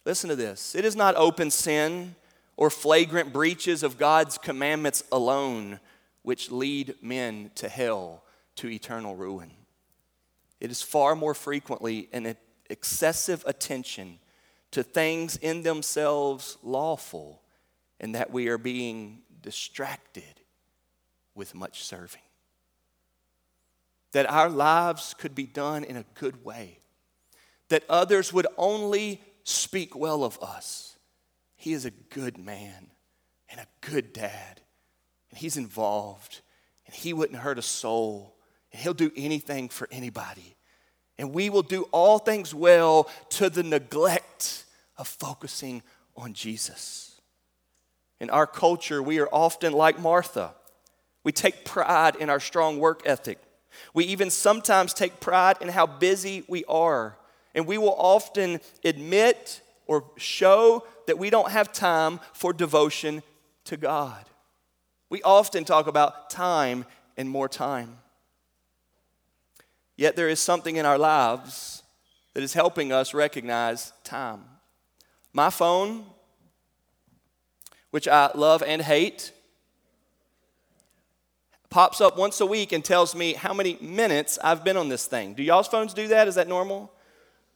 Listen 0.04 0.32
to 0.32 0.36
this 0.36 0.74
it 0.74 0.84
is 0.84 0.96
not 0.96 1.16
open 1.16 1.52
sin 1.52 2.16
or 2.56 2.72
flagrant 2.72 3.32
breaches 3.32 3.84
of 3.84 4.00
God's 4.00 4.40
commandments 4.40 5.04
alone 5.12 5.80
which 6.24 6.50
lead 6.50 6.96
men 7.00 7.52
to 7.54 7.70
hell, 7.70 8.24
to 8.56 8.72
eternal 8.72 9.16
ruin. 9.16 9.52
It 10.60 10.72
is 10.72 10.82
far 10.82 11.16
more 11.16 11.36
frequently 11.36 12.10
an 12.12 12.36
excessive 12.68 13.44
attention 13.46 14.18
to 14.72 14.82
things 14.82 15.38
in 15.38 15.62
themselves 15.62 16.58
lawful 16.64 17.44
and 18.00 18.16
that 18.16 18.32
we 18.32 18.48
are 18.48 18.58
being 18.58 19.20
distracted 19.48 20.42
with 21.34 21.56
much 21.56 21.82
serving. 21.82 22.20
That 24.12 24.30
our 24.30 24.50
lives 24.50 25.16
could 25.18 25.34
be 25.34 25.46
done 25.46 25.86
in 25.86 25.96
a 25.96 26.04
good 26.16 26.44
way, 26.44 26.80
that 27.70 27.86
others 27.88 28.34
would 28.34 28.48
only 28.58 29.22
speak 29.46 29.96
well 29.96 30.26
of 30.26 30.38
us. 30.44 30.98
He 31.56 31.72
is 31.72 31.86
a 31.86 31.92
good 31.92 32.38
man 32.38 32.88
and 33.50 33.62
a 33.62 33.68
good 33.80 34.12
dad, 34.12 34.60
and 35.30 35.40
he's 35.40 35.56
involved, 35.56 36.42
and 36.86 36.94
he 36.94 37.14
wouldn't 37.14 37.40
hurt 37.40 37.58
a 37.58 37.62
soul, 37.62 38.36
and 38.74 38.82
he'll 38.82 38.94
do 38.94 39.14
anything 39.16 39.70
for 39.70 39.88
anybody. 39.94 40.58
And 41.18 41.34
we 41.34 41.50
will 41.50 41.64
do 41.64 41.84
all 41.94 42.20
things 42.20 42.54
well 42.54 43.10
to 43.30 43.50
the 43.50 43.64
neglect 43.64 44.66
of 44.98 45.08
focusing 45.08 45.84
on 46.18 46.34
Jesus. 46.34 47.07
In 48.20 48.30
our 48.30 48.48
culture, 48.48 49.02
we 49.02 49.20
are 49.20 49.30
often 49.32 49.74
like 49.74 50.00
Martha. 50.00 50.54
We 51.24 51.32
take 51.32 51.66
pride 51.66 52.16
in 52.16 52.30
our 52.30 52.40
strong 52.40 52.80
work 52.80 53.02
ethic. 53.06 53.40
We 53.94 54.06
even 54.06 54.30
sometimes 54.30 54.94
take 54.94 55.20
pride 55.20 55.58
in 55.62 55.70
how 55.70 55.86
busy 55.86 56.44
we 56.48 56.66
are. 56.66 57.18
And 57.54 57.68
we 57.68 57.78
will 57.78 57.96
often 57.98 58.60
admit 58.84 59.62
or 59.86 60.06
show 60.18 60.86
that 61.06 61.18
we 61.18 61.30
don't 61.30 61.52
have 61.52 61.72
time 61.72 62.20
for 62.34 62.54
devotion 62.54 63.24
to 63.66 63.78
God. 63.78 64.26
We 65.10 65.22
often 65.24 65.64
talk 65.64 65.88
about 65.88 66.30
time 66.30 66.86
and 67.18 67.30
more 67.30 67.48
time. 67.50 67.98
Yet 69.96 70.16
there 70.16 70.30
is 70.30 70.40
something 70.40 70.76
in 70.76 70.86
our 70.86 70.98
lives 70.98 71.84
that 72.34 72.44
is 72.44 72.54
helping 72.54 72.92
us 72.92 73.14
recognize 73.14 73.94
time. 74.04 74.44
My 75.34 75.50
phone 75.50 76.06
which 77.92 78.08
I 78.08 78.32
love 78.36 78.64
and 78.64 78.82
hate, 78.82 79.32
pops 81.70 82.02
up 82.02 82.18
once 82.18 82.40
a 82.42 82.46
week 82.46 82.72
and 82.72 82.84
tells 82.84 83.16
me 83.16 83.34
how 83.34 83.54
many 83.54 83.78
minutes 83.82 84.40
I've 84.44 84.64
been 84.64 84.78
on 84.78 84.90
this 84.90 85.06
thing. 85.06 85.34
Do 85.34 85.44
y'all's 85.44 85.68
phones 85.68 85.94
do 85.94 86.08
that? 86.10 86.28
Is 86.28 86.36
that 86.36 86.48
normal? 86.48 86.92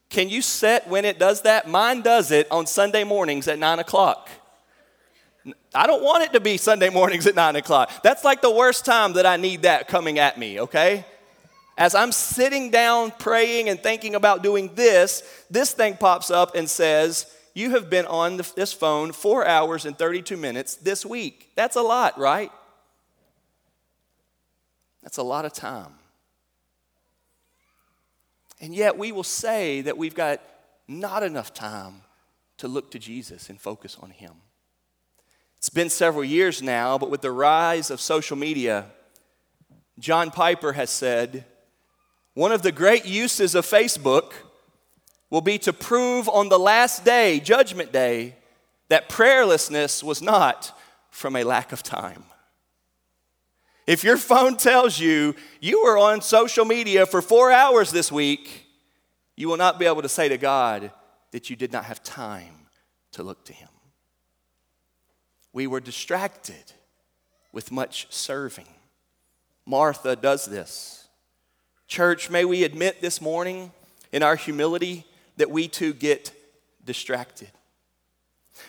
Can 0.09 0.29
you 0.29 0.41
set 0.41 0.87
when 0.87 1.05
it 1.05 1.17
does 1.19 1.43
that? 1.43 1.69
Mine 1.69 2.01
does 2.01 2.31
it 2.31 2.51
on 2.51 2.67
Sunday 2.67 3.03
mornings 3.03 3.47
at 3.47 3.57
9 3.57 3.79
o'clock. 3.79 4.29
I 5.73 5.87
don't 5.87 6.03
want 6.03 6.23
it 6.23 6.33
to 6.33 6.41
be 6.41 6.57
Sunday 6.57 6.89
mornings 6.89 7.25
at 7.25 7.35
9 7.35 7.55
o'clock. 7.55 7.89
That's 8.03 8.23
like 8.23 8.41
the 8.41 8.51
worst 8.51 8.83
time 8.85 9.13
that 9.13 9.25
I 9.25 9.37
need 9.37 9.61
that 9.61 9.87
coming 9.87 10.19
at 10.19 10.37
me, 10.37 10.59
okay? 10.59 11.05
As 11.77 11.95
I'm 11.95 12.11
sitting 12.11 12.69
down 12.69 13.11
praying 13.17 13.69
and 13.69 13.81
thinking 13.81 14.13
about 14.13 14.43
doing 14.43 14.75
this, 14.75 15.23
this 15.49 15.71
thing 15.73 15.95
pops 15.95 16.29
up 16.29 16.55
and 16.55 16.69
says, 16.69 17.33
you 17.53 17.71
have 17.71 17.89
been 17.89 18.05
on 18.05 18.37
this 18.55 18.73
phone 18.73 19.11
four 19.11 19.45
hours 19.45 19.85
and 19.85 19.97
32 19.97 20.37
minutes 20.37 20.75
this 20.75 21.05
week. 21.05 21.51
That's 21.55 21.75
a 21.75 21.81
lot, 21.81 22.17
right? 22.17 22.51
That's 25.03 25.17
a 25.17 25.23
lot 25.23 25.45
of 25.45 25.53
time. 25.53 25.93
And 28.59 28.75
yet 28.75 28.97
we 28.97 29.11
will 29.11 29.23
say 29.23 29.81
that 29.81 29.97
we've 29.97 30.15
got 30.15 30.39
not 30.87 31.23
enough 31.23 31.53
time 31.53 32.01
to 32.57 32.67
look 32.67 32.91
to 32.91 32.99
Jesus 32.99 33.49
and 33.49 33.59
focus 33.59 33.97
on 33.99 34.11
Him. 34.11 34.33
It's 35.57 35.69
been 35.69 35.89
several 35.89 36.23
years 36.23 36.61
now, 36.61 36.97
but 36.97 37.09
with 37.09 37.21
the 37.21 37.31
rise 37.31 37.89
of 37.89 37.99
social 37.99 38.37
media, 38.37 38.85
John 39.99 40.31
Piper 40.31 40.73
has 40.73 40.89
said 40.89 41.45
one 42.33 42.51
of 42.51 42.61
the 42.61 42.71
great 42.71 43.05
uses 43.05 43.55
of 43.55 43.65
Facebook 43.65 44.33
will 45.31 45.41
be 45.41 45.57
to 45.57 45.73
prove 45.73 46.29
on 46.29 46.49
the 46.49 46.59
last 46.59 47.03
day, 47.03 47.39
Judgment 47.39 47.91
Day, 47.91 48.35
that 48.89 49.09
prayerlessness 49.09 50.03
was 50.03 50.21
not 50.21 50.77
from 51.09 51.35
a 51.35 51.43
lack 51.43 51.71
of 51.71 51.81
time. 51.81 52.25
If 53.87 54.03
your 54.03 54.17
phone 54.17 54.57
tells 54.57 54.99
you 54.99 55.33
you 55.59 55.83
were 55.83 55.97
on 55.97 56.21
social 56.21 56.65
media 56.65 57.05
for 57.05 57.21
four 57.21 57.51
hours 57.51 57.91
this 57.91 58.11
week, 58.11 58.67
you 59.35 59.47
will 59.47 59.57
not 59.57 59.79
be 59.79 59.85
able 59.85 60.01
to 60.01 60.09
say 60.09 60.29
to 60.29 60.37
God 60.37 60.91
that 61.31 61.49
you 61.49 61.55
did 61.55 61.71
not 61.71 61.85
have 61.85 62.03
time 62.03 62.67
to 63.13 63.23
look 63.23 63.43
to 63.45 63.53
Him. 63.53 63.69
We 65.53 65.65
were 65.65 65.79
distracted 65.79 66.73
with 67.53 67.71
much 67.71 68.07
serving. 68.09 68.67
Martha 69.65 70.15
does 70.15 70.45
this. 70.45 71.07
Church, 71.87 72.29
may 72.29 72.45
we 72.45 72.63
admit 72.63 73.01
this 73.01 73.21
morning 73.21 73.71
in 74.11 74.23
our 74.23 74.35
humility 74.35 75.05
that 75.41 75.49
we 75.49 75.67
too 75.67 75.91
get 75.91 76.31
distracted. 76.85 77.49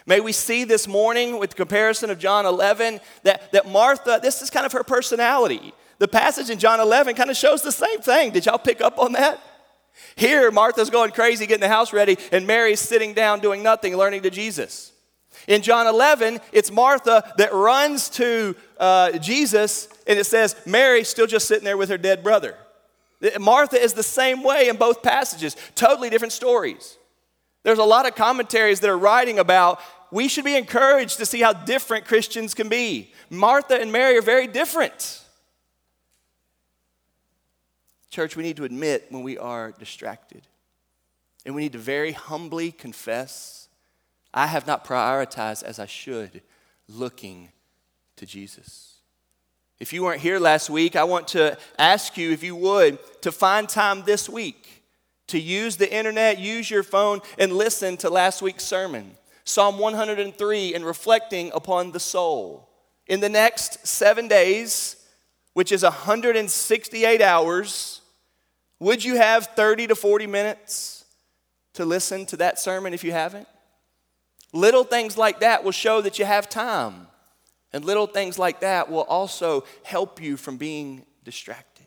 May 0.06 0.20
we 0.20 0.32
see 0.32 0.64
this 0.64 0.88
morning 0.88 1.38
with 1.38 1.54
comparison 1.54 2.08
of 2.08 2.18
John 2.18 2.46
11 2.46 2.98
that, 3.24 3.52
that 3.52 3.68
Martha, 3.68 4.20
this 4.22 4.40
is 4.40 4.48
kind 4.48 4.64
of 4.64 4.72
her 4.72 4.82
personality. 4.82 5.74
The 5.98 6.08
passage 6.08 6.48
in 6.48 6.58
John 6.58 6.80
11 6.80 7.14
kind 7.14 7.28
of 7.28 7.36
shows 7.36 7.60
the 7.60 7.72
same 7.72 8.00
thing. 8.00 8.30
Did 8.30 8.46
y'all 8.46 8.56
pick 8.56 8.80
up 8.80 8.98
on 8.98 9.12
that? 9.12 9.38
Here, 10.16 10.50
Martha's 10.50 10.88
going 10.88 11.10
crazy 11.10 11.46
getting 11.46 11.60
the 11.60 11.68
house 11.68 11.92
ready, 11.92 12.16
and 12.32 12.46
Mary's 12.46 12.80
sitting 12.80 13.12
down 13.12 13.40
doing 13.40 13.62
nothing, 13.62 13.94
learning 13.94 14.22
to 14.22 14.30
Jesus. 14.30 14.92
In 15.46 15.60
John 15.60 15.86
11, 15.86 16.40
it's 16.52 16.72
Martha 16.72 17.34
that 17.36 17.52
runs 17.52 18.08
to 18.10 18.56
uh, 18.78 19.18
Jesus, 19.18 19.88
and 20.06 20.18
it 20.18 20.24
says 20.24 20.56
Mary 20.64 21.04
still 21.04 21.26
just 21.26 21.46
sitting 21.46 21.64
there 21.64 21.76
with 21.76 21.90
her 21.90 21.98
dead 21.98 22.24
brother. 22.24 22.56
Martha 23.40 23.80
is 23.80 23.92
the 23.92 24.02
same 24.02 24.42
way 24.42 24.68
in 24.68 24.76
both 24.76 25.02
passages, 25.02 25.56
totally 25.74 26.10
different 26.10 26.32
stories. 26.32 26.96
There's 27.62 27.78
a 27.78 27.84
lot 27.84 28.06
of 28.06 28.14
commentaries 28.14 28.80
that 28.80 28.90
are 28.90 28.98
writing 28.98 29.38
about 29.38 29.80
we 30.10 30.28
should 30.28 30.44
be 30.44 30.56
encouraged 30.56 31.18
to 31.18 31.26
see 31.26 31.40
how 31.40 31.52
different 31.54 32.04
Christians 32.04 32.52
can 32.52 32.68
be. 32.68 33.12
Martha 33.30 33.80
and 33.80 33.90
Mary 33.90 34.18
are 34.18 34.22
very 34.22 34.46
different. 34.46 35.22
Church, 38.10 38.36
we 38.36 38.42
need 38.42 38.58
to 38.58 38.64
admit 38.64 39.06
when 39.08 39.22
we 39.22 39.38
are 39.38 39.72
distracted. 39.78 40.42
And 41.46 41.54
we 41.54 41.62
need 41.62 41.72
to 41.72 41.78
very 41.78 42.12
humbly 42.12 42.70
confess 42.70 43.68
I 44.34 44.46
have 44.46 44.66
not 44.66 44.84
prioritized 44.84 45.62
as 45.62 45.78
I 45.78 45.86
should 45.86 46.42
looking 46.88 47.50
to 48.16 48.26
Jesus. 48.26 48.91
If 49.80 49.92
you 49.92 50.04
weren't 50.04 50.20
here 50.20 50.38
last 50.38 50.70
week, 50.70 50.96
I 50.96 51.04
want 51.04 51.28
to 51.28 51.58
ask 51.78 52.16
you, 52.16 52.30
if 52.30 52.42
you 52.42 52.54
would, 52.54 52.98
to 53.22 53.32
find 53.32 53.68
time 53.68 54.04
this 54.04 54.28
week 54.28 54.84
to 55.28 55.40
use 55.40 55.76
the 55.76 55.92
internet, 55.92 56.38
use 56.38 56.70
your 56.70 56.82
phone, 56.82 57.20
and 57.38 57.52
listen 57.52 57.96
to 57.96 58.10
last 58.10 58.42
week's 58.42 58.64
sermon, 58.64 59.16
Psalm 59.44 59.78
103, 59.78 60.74
and 60.74 60.84
reflecting 60.84 61.50
upon 61.54 61.92
the 61.92 62.00
soul. 62.00 62.68
In 63.06 63.20
the 63.20 63.28
next 63.28 63.86
seven 63.86 64.28
days, 64.28 64.96
which 65.54 65.72
is 65.72 65.82
168 65.82 67.20
hours, 67.20 68.02
would 68.78 69.04
you 69.04 69.16
have 69.16 69.46
30 69.46 69.88
to 69.88 69.94
40 69.94 70.26
minutes 70.26 71.04
to 71.74 71.84
listen 71.84 72.26
to 72.26 72.36
that 72.36 72.58
sermon 72.58 72.94
if 72.94 73.02
you 73.02 73.12
haven't? 73.12 73.48
Little 74.52 74.84
things 74.84 75.16
like 75.16 75.40
that 75.40 75.64
will 75.64 75.72
show 75.72 76.00
that 76.02 76.18
you 76.18 76.24
have 76.24 76.48
time. 76.48 77.06
And 77.72 77.84
little 77.84 78.06
things 78.06 78.38
like 78.38 78.60
that 78.60 78.90
will 78.90 79.02
also 79.02 79.64
help 79.82 80.20
you 80.20 80.36
from 80.36 80.56
being 80.56 81.06
distracted. 81.24 81.86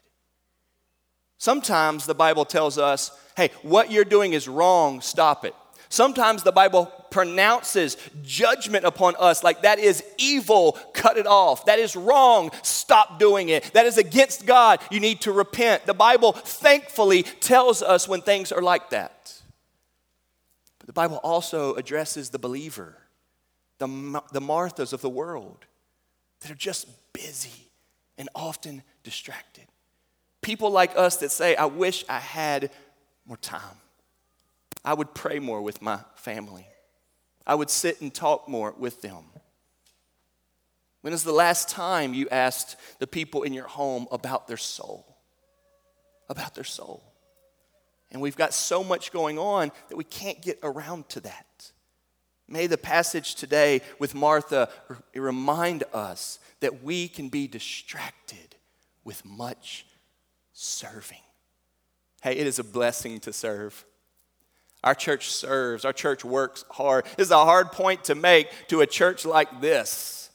Sometimes 1.37 2.05
the 2.05 2.15
Bible 2.15 2.45
tells 2.45 2.77
us, 2.77 3.11
hey, 3.37 3.51
what 3.61 3.91
you're 3.91 4.05
doing 4.05 4.33
is 4.33 4.47
wrong, 4.47 5.01
stop 5.01 5.45
it. 5.45 5.53
Sometimes 5.89 6.41
the 6.41 6.51
Bible 6.51 6.91
pronounces 7.11 7.97
judgment 8.23 8.83
upon 8.83 9.15
us 9.19 9.43
like 9.43 9.61
that 9.61 9.77
is 9.77 10.03
evil, 10.17 10.73
cut 10.93 11.17
it 11.17 11.27
off. 11.27 11.65
That 11.65 11.77
is 11.77 11.95
wrong, 11.95 12.49
stop 12.63 13.19
doing 13.19 13.49
it. 13.49 13.63
That 13.73 13.85
is 13.85 13.97
against 13.97 14.45
God, 14.45 14.79
you 14.89 14.99
need 14.99 15.21
to 15.21 15.31
repent. 15.31 15.85
The 15.85 15.93
Bible 15.93 16.31
thankfully 16.31 17.23
tells 17.23 17.83
us 17.83 18.07
when 18.07 18.21
things 18.21 18.51
are 18.51 18.61
like 18.61 18.89
that. 18.89 19.41
But 20.79 20.87
the 20.87 20.93
Bible 20.93 21.17
also 21.17 21.75
addresses 21.75 22.31
the 22.31 22.39
believer, 22.39 22.97
the, 23.77 23.87
the 24.31 24.41
Marthas 24.41 24.91
of 24.91 25.01
the 25.01 25.09
world 25.09 25.65
that 26.45 26.51
are 26.51 26.55
just 26.55 26.87
busy 27.11 27.71
and 28.19 28.29
often 28.35 28.83
distracted. 29.03 29.63
People 30.43 30.69
like 30.69 30.95
us 30.95 31.17
that 31.17 31.31
say, 31.31 31.55
I 31.55 31.65
wish 31.65 32.05
I 32.07 32.19
had 32.19 32.69
more 33.25 33.37
time. 33.37 33.79
I 34.83 34.93
would 34.93 35.15
pray 35.15 35.39
more 35.39 35.59
with 35.59 35.81
my 35.81 36.01
family. 36.13 36.67
I 37.47 37.55
would 37.55 37.71
sit 37.71 37.99
and 37.99 38.13
talk 38.13 38.47
more 38.47 38.75
with 38.77 39.01
them. 39.01 39.23
When 41.01 41.13
is 41.13 41.23
the 41.23 41.31
last 41.31 41.67
time 41.67 42.13
you 42.13 42.29
asked 42.29 42.75
the 42.99 43.07
people 43.07 43.41
in 43.41 43.51
your 43.51 43.67
home 43.67 44.05
about 44.11 44.47
their 44.47 44.55
soul? 44.55 45.17
About 46.29 46.53
their 46.53 46.63
soul. 46.63 47.11
And 48.11 48.21
we've 48.21 48.37
got 48.37 48.53
so 48.53 48.83
much 48.83 49.11
going 49.11 49.39
on 49.39 49.71
that 49.89 49.95
we 49.95 50.03
can't 50.03 50.43
get 50.43 50.59
around 50.61 51.09
to 51.09 51.21
that. 51.21 51.71
May 52.47 52.67
the 52.67 52.77
passage 52.77 53.35
today 53.35 53.81
with 53.97 54.13
Martha 54.13 54.69
remind 55.15 55.83
us 55.93 56.39
that 56.59 56.83
we 56.83 57.07
can 57.07 57.29
be 57.29 57.47
distracted 57.47 58.55
with 59.03 59.25
much 59.25 59.85
serving. 60.53 61.17
Hey, 62.21 62.37
it 62.37 62.47
is 62.47 62.59
a 62.59 62.63
blessing 62.63 63.19
to 63.21 63.33
serve. 63.33 63.85
Our 64.83 64.93
church 64.93 65.31
serves, 65.31 65.85
our 65.85 65.93
church 65.93 66.23
works 66.23 66.63
hard. 66.69 67.05
This 67.17 67.27
is 67.27 67.31
a 67.31 67.43
hard 67.43 67.71
point 67.71 68.03
to 68.05 68.15
make 68.15 68.49
to 68.67 68.81
a 68.81 68.87
church 68.87 69.25
like 69.25 69.59
this. 69.59 70.29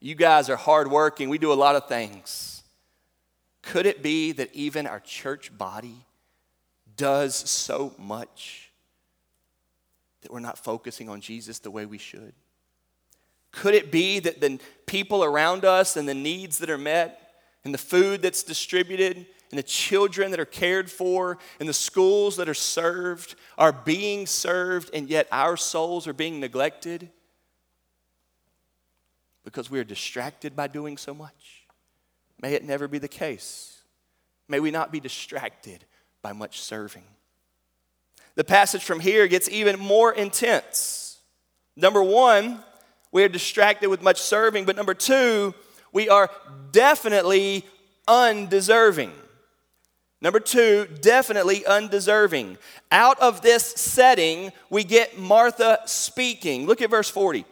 You 0.00 0.14
guys 0.14 0.50
are 0.50 0.56
hardworking, 0.56 1.30
we 1.30 1.38
do 1.38 1.52
a 1.52 1.54
lot 1.54 1.76
of 1.76 1.88
things. 1.88 2.62
Could 3.62 3.86
it 3.86 4.02
be 4.02 4.32
that 4.32 4.54
even 4.54 4.86
our 4.86 5.00
church 5.00 5.56
body 5.56 6.04
does 6.96 7.34
so 7.34 7.94
much 7.98 8.61
that 10.22 10.32
we're 10.32 10.40
not 10.40 10.58
focusing 10.58 11.08
on 11.08 11.20
Jesus 11.20 11.58
the 11.58 11.70
way 11.70 11.86
we 11.86 11.98
should? 11.98 12.32
Could 13.52 13.74
it 13.74 13.92
be 13.92 14.18
that 14.18 14.40
the 14.40 14.58
people 14.86 15.22
around 15.22 15.64
us 15.64 15.96
and 15.96 16.08
the 16.08 16.14
needs 16.14 16.58
that 16.58 16.70
are 16.70 16.78
met 16.78 17.34
and 17.64 17.72
the 17.72 17.78
food 17.78 18.22
that's 18.22 18.42
distributed 18.42 19.26
and 19.50 19.58
the 19.58 19.62
children 19.62 20.30
that 20.30 20.40
are 20.40 20.46
cared 20.46 20.90
for 20.90 21.38
and 21.60 21.68
the 21.68 21.74
schools 21.74 22.36
that 22.36 22.48
are 22.48 22.54
served 22.54 23.34
are 23.58 23.72
being 23.72 24.26
served, 24.26 24.90
and 24.94 25.10
yet 25.10 25.28
our 25.30 25.58
souls 25.58 26.08
are 26.08 26.14
being 26.14 26.40
neglected 26.40 27.10
because 29.44 29.70
we 29.70 29.78
are 29.78 29.84
distracted 29.84 30.56
by 30.56 30.66
doing 30.66 30.96
so 30.96 31.12
much. 31.12 31.66
May 32.40 32.54
it 32.54 32.64
never 32.64 32.88
be 32.88 32.98
the 32.98 33.08
case. 33.08 33.82
May 34.48 34.60
we 34.60 34.70
not 34.70 34.90
be 34.90 35.00
distracted 35.00 35.84
by 36.22 36.32
much 36.32 36.60
serving. 36.60 37.04
The 38.34 38.44
passage 38.44 38.84
from 38.84 39.00
here 39.00 39.26
gets 39.28 39.48
even 39.48 39.78
more 39.78 40.12
intense. 40.12 41.18
Number 41.76 42.02
one, 42.02 42.62
we 43.10 43.24
are 43.24 43.28
distracted 43.28 43.88
with 43.88 44.02
much 44.02 44.20
serving, 44.20 44.64
but 44.64 44.76
number 44.76 44.94
two, 44.94 45.54
we 45.92 46.08
are 46.08 46.30
definitely 46.70 47.64
undeserving. 48.08 49.12
Number 50.22 50.40
two, 50.40 50.86
definitely 51.00 51.66
undeserving. 51.66 52.56
Out 52.90 53.18
of 53.20 53.42
this 53.42 53.66
setting, 53.66 54.52
we 54.70 54.84
get 54.84 55.18
Martha 55.18 55.80
speaking. 55.84 56.66
Look 56.66 56.80
at 56.80 56.90
verse 56.90 57.10
40. 57.10 57.44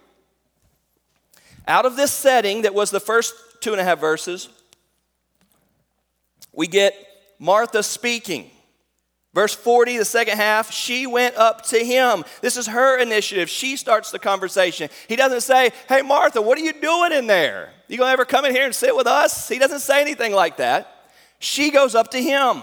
Out 1.66 1.84
of 1.84 1.96
this 1.96 2.12
setting, 2.12 2.62
that 2.62 2.72
was 2.72 2.90
the 2.90 3.00
first 3.00 3.34
two 3.60 3.72
and 3.72 3.80
a 3.80 3.84
half 3.84 3.98
verses, 3.98 4.48
we 6.52 6.66
get 6.66 6.94
Martha 7.38 7.82
speaking. 7.82 8.50
Verse 9.32 9.54
40, 9.54 9.98
the 9.98 10.04
second 10.04 10.36
half, 10.36 10.72
she 10.72 11.06
went 11.06 11.36
up 11.36 11.62
to 11.66 11.78
him. 11.78 12.24
This 12.40 12.56
is 12.56 12.66
her 12.66 12.98
initiative. 12.98 13.48
She 13.48 13.76
starts 13.76 14.10
the 14.10 14.18
conversation. 14.18 14.90
He 15.06 15.14
doesn't 15.14 15.42
say, 15.42 15.70
Hey, 15.88 16.02
Martha, 16.02 16.42
what 16.42 16.58
are 16.58 16.62
you 16.62 16.72
doing 16.72 17.12
in 17.12 17.28
there? 17.28 17.70
You 17.86 17.98
gonna 17.98 18.10
ever 18.10 18.24
come 18.24 18.44
in 18.44 18.52
here 18.52 18.64
and 18.64 18.74
sit 18.74 18.94
with 18.94 19.06
us? 19.06 19.48
He 19.48 19.58
doesn't 19.58 19.80
say 19.80 20.00
anything 20.00 20.32
like 20.32 20.56
that. 20.56 21.12
She 21.38 21.70
goes 21.70 21.94
up 21.94 22.10
to 22.10 22.22
him. 22.22 22.62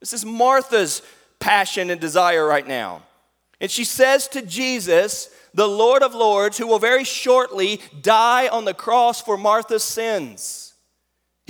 This 0.00 0.14
is 0.14 0.24
Martha's 0.24 1.02
passion 1.38 1.90
and 1.90 2.00
desire 2.00 2.46
right 2.46 2.66
now. 2.66 3.02
And 3.60 3.70
she 3.70 3.84
says 3.84 4.26
to 4.28 4.40
Jesus, 4.40 5.28
the 5.52 5.68
Lord 5.68 6.02
of 6.02 6.14
Lords, 6.14 6.56
who 6.56 6.66
will 6.66 6.78
very 6.78 7.04
shortly 7.04 7.80
die 8.00 8.48
on 8.48 8.64
the 8.64 8.74
cross 8.74 9.20
for 9.20 9.36
Martha's 9.36 9.84
sins. 9.84 10.69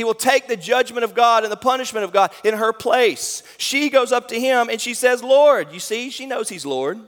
He 0.00 0.04
will 0.04 0.14
take 0.14 0.48
the 0.48 0.56
judgment 0.56 1.04
of 1.04 1.14
God 1.14 1.42
and 1.42 1.52
the 1.52 1.58
punishment 1.58 2.04
of 2.04 2.10
God 2.10 2.32
in 2.42 2.54
her 2.54 2.72
place. 2.72 3.42
She 3.58 3.90
goes 3.90 4.12
up 4.12 4.28
to 4.28 4.40
him 4.40 4.70
and 4.70 4.80
she 4.80 4.94
says, 4.94 5.22
Lord, 5.22 5.74
you 5.74 5.78
see, 5.78 6.08
she 6.08 6.24
knows 6.24 6.48
he's 6.48 6.64
Lord. 6.64 6.98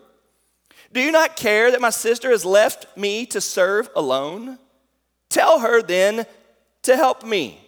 Do 0.93 1.01
you 1.01 1.11
not 1.11 1.35
care 1.35 1.71
that 1.71 1.81
my 1.81 1.89
sister 1.89 2.29
has 2.29 2.45
left 2.45 2.95
me 2.95 3.25
to 3.25 3.41
serve 3.41 3.89
alone? 3.97 4.59
Tell 5.31 5.61
her 5.61 5.81
then 5.81 6.27
to 6.83 6.95
help 6.95 7.25
me. 7.25 7.67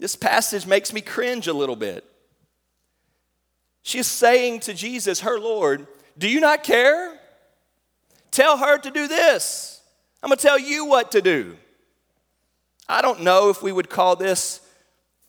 This 0.00 0.16
passage 0.16 0.66
makes 0.66 0.92
me 0.92 1.00
cringe 1.00 1.46
a 1.46 1.52
little 1.52 1.76
bit. 1.76 2.04
She's 3.82 4.08
saying 4.08 4.58
to 4.62 4.74
Jesus, 4.74 5.20
her 5.20 5.38
Lord, 5.38 5.86
Do 6.18 6.28
you 6.28 6.40
not 6.40 6.64
care? 6.64 7.16
Tell 8.32 8.56
her 8.56 8.76
to 8.76 8.90
do 8.90 9.06
this. 9.06 9.80
I'm 10.20 10.30
going 10.30 10.36
to 10.36 10.42
tell 10.42 10.58
you 10.58 10.86
what 10.86 11.12
to 11.12 11.22
do. 11.22 11.56
I 12.90 13.02
don't 13.02 13.20
know 13.20 13.50
if 13.50 13.62
we 13.62 13.70
would 13.70 13.88
call 13.88 14.16
this 14.16 14.60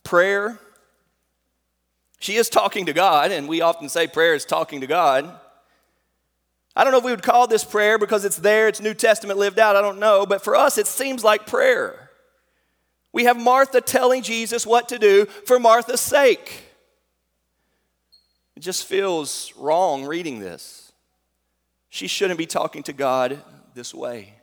prayer. 0.04 0.60
She 2.20 2.36
is 2.36 2.50
talking 2.50 2.88
to 2.88 2.94
God, 2.94 3.32
and 3.32 3.48
we 3.48 3.62
often 3.62 3.88
say 3.88 4.08
prayer 4.08 4.34
is 4.34 4.46
talking 4.46 4.82
to 4.82 4.88
God. 4.88 5.32
I 6.76 6.84
don't 6.84 6.92
know 6.92 6.98
if 6.98 7.04
we 7.04 7.12
would 7.12 7.22
call 7.22 7.46
this 7.46 7.64
prayer 7.64 8.00
because 8.00 8.26
it's 8.26 8.38
there, 8.38 8.68
it's 8.68 8.82
New 8.82 8.96
Testament 8.96 9.38
lived 9.38 9.60
out, 9.60 9.76
I 9.76 9.82
don't 9.82 10.00
know, 10.00 10.26
but 10.26 10.44
for 10.44 10.56
us 10.56 10.80
it 10.80 10.88
seems 10.88 11.24
like 11.24 11.46
prayer. 11.46 12.10
We 13.14 13.26
have 13.26 13.38
Martha 13.40 13.80
telling 13.80 14.24
Jesus 14.24 14.66
what 14.66 14.90
to 14.90 14.98
do 14.98 15.26
for 15.26 15.60
Martha's 15.60 16.02
sake. 16.02 16.64
It 18.56 18.62
just 18.62 18.86
feels 18.88 19.54
wrong 19.56 20.06
reading 20.06 20.40
this. 20.40 20.94
She 21.90 22.08
shouldn't 22.08 22.40
be 22.40 22.48
talking 22.48 22.82
to 22.84 22.94
God 22.94 23.40
this 23.76 23.94
way. 23.94 24.41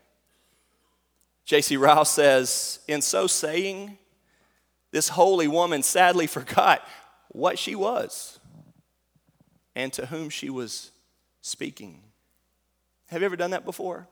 J.C. 1.48 1.78
Ryle 1.78 2.04
says, 2.04 2.78
in 2.86 3.00
so 3.00 3.26
saying, 3.26 3.96
this 4.92 5.08
holy 5.08 5.48
woman 5.48 5.82
sadly 5.82 6.26
forgot 6.38 6.86
what 7.28 7.58
she 7.58 7.74
was 7.74 8.38
and 9.74 9.90
to 9.94 10.04
whom 10.04 10.28
she 10.28 10.50
was 10.50 10.90
speaking. 11.40 12.02
Have 13.06 13.22
you 13.22 13.26
ever 13.26 13.36
done 13.36 13.52
that 13.52 13.64
before? 13.64 14.06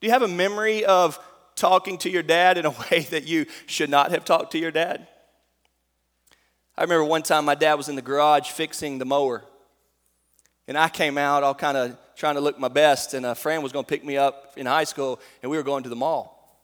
Do 0.00 0.06
you 0.06 0.12
have 0.12 0.22
a 0.22 0.28
memory 0.28 0.84
of 0.84 1.18
talking 1.56 1.98
to 1.98 2.10
your 2.10 2.22
dad 2.22 2.58
in 2.58 2.64
a 2.64 2.70
way 2.90 3.00
that 3.10 3.26
you 3.26 3.46
should 3.66 3.90
not 3.90 4.12
have 4.12 4.24
talked 4.24 4.52
to 4.52 4.58
your 4.58 4.70
dad? 4.70 5.08
I 6.78 6.82
remember 6.82 7.06
one 7.06 7.24
time 7.24 7.44
my 7.44 7.56
dad 7.56 7.74
was 7.74 7.88
in 7.88 7.96
the 7.96 8.02
garage 8.02 8.50
fixing 8.50 8.98
the 8.98 9.04
mower. 9.04 9.42
And 10.68 10.78
I 10.78 10.90
came 10.90 11.18
out 11.18 11.42
all 11.42 11.56
kind 11.56 11.76
of 11.76 11.98
trying 12.20 12.34
to 12.34 12.40
look 12.42 12.58
my 12.58 12.68
best, 12.68 13.14
and 13.14 13.24
a 13.24 13.34
friend 13.34 13.62
was 13.62 13.72
going 13.72 13.82
to 13.82 13.88
pick 13.88 14.04
me 14.04 14.18
up 14.18 14.52
in 14.58 14.66
high 14.66 14.84
school, 14.84 15.18
and 15.42 15.50
we 15.50 15.56
were 15.56 15.62
going 15.62 15.82
to 15.82 15.88
the 15.88 15.96
mall. 15.96 16.60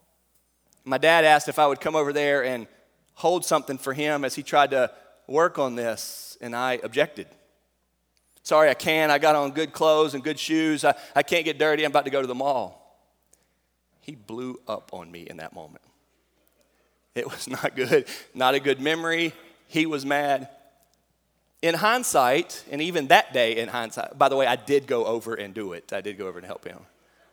My 0.85 0.99
dad 0.99 1.25
asked 1.25 1.49
if 1.49 1.59
I 1.59 1.67
would 1.67 1.81
come 1.81 1.97
over 1.97 2.13
there 2.13 2.45
and 2.45 2.67
hold 3.15 3.43
something 3.43 3.79
for 3.79 3.95
him 3.95 4.23
as 4.23 4.35
he 4.35 4.43
tried 4.43 4.73
to 4.73 4.91
work 5.27 5.59
on 5.59 5.75
this, 5.75 6.37
and 6.43 6.55
I 6.55 6.75
objected. 6.85 7.27
Sorry, 8.43 8.69
I 8.69 8.75
can't. 8.75 9.11
I 9.11 9.17
got 9.17 9.35
on 9.35 9.53
good 9.53 9.73
clothes 9.73 10.13
and 10.13 10.23
good 10.23 10.39
shoes. 10.39 10.85
I, 10.85 10.95
I 11.15 11.23
can't 11.23 11.47
get 11.47 11.59
dirty. 11.59 11.85
I'm 11.85 11.91
about 11.91 12.05
to 12.05 12.11
go 12.11 12.21
to 12.21 12.29
the 12.29 12.35
mall. 12.35 13.01
He 14.03 14.15
blew 14.15 14.61
up 14.69 14.91
on 14.93 15.11
me 15.11 15.23
in 15.23 15.39
that 15.39 15.55
moment. 15.55 15.83
It 17.15 17.31
was 17.31 17.49
not 17.49 17.75
good, 17.75 18.05
not 18.35 18.55
a 18.55 18.61
good 18.61 18.79
memory. 18.79 19.33
He 19.69 19.87
was 19.87 20.05
mad. 20.05 20.51
In 21.67 21.75
hindsight, 21.75 22.65
and 22.71 22.81
even 22.81 23.09
that 23.09 23.33
day 23.33 23.57
in 23.57 23.69
hindsight, 23.69 24.17
by 24.17 24.29
the 24.29 24.37
way, 24.37 24.47
I 24.47 24.55
did 24.55 24.87
go 24.87 25.05
over 25.05 25.35
and 25.35 25.53
do 25.53 25.73
it. 25.73 25.93
I 25.93 26.01
did 26.01 26.17
go 26.17 26.29
over 26.29 26.39
and 26.39 26.47
help 26.47 26.65
him. 26.65 26.79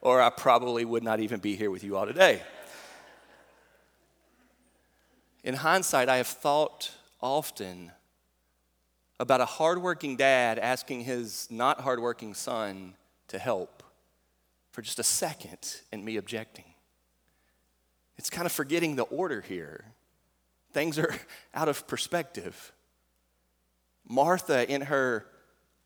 Or 0.02 0.20
I 0.20 0.32
probably 0.32 0.86
would 0.86 1.04
not 1.04 1.20
even 1.20 1.40
be 1.40 1.56
here 1.56 1.70
with 1.70 1.84
you 1.84 1.96
all 1.96 2.08
today. 2.08 2.42
In 5.44 5.54
hindsight, 5.54 6.10
I 6.10 6.18
have 6.18 6.26
thought 6.26 6.90
often 7.22 7.92
about 9.20 9.40
a 9.40 9.46
hardworking 9.46 10.18
dad 10.18 10.58
asking 10.58 11.02
his 11.02 11.48
not 11.52 11.82
hardworking 11.82 12.34
son 12.34 12.96
to 13.28 13.38
help 13.38 13.84
for 14.72 14.82
just 14.82 14.98
a 14.98 15.04
second 15.04 15.82
and 15.92 16.04
me 16.04 16.18
objecting. 16.18 16.66
It's 18.18 18.32
kind 18.32 18.48
of 18.48 18.52
forgetting 18.52 18.96
the 18.96 19.04
order 19.04 19.42
here. 19.42 19.86
Things 20.72 20.98
are 20.98 21.14
out 21.54 21.70
of 21.70 21.86
perspective. 21.86 22.74
Martha, 24.08 24.70
in 24.70 24.82
her 24.82 25.26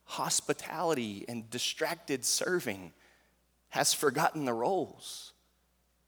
hospitality 0.06 1.26
and 1.28 1.50
distracted 1.50 2.26
serving, 2.26 2.94
has 3.70 3.94
forgotten 3.94 4.46
the 4.46 4.54
roles. 4.54 5.34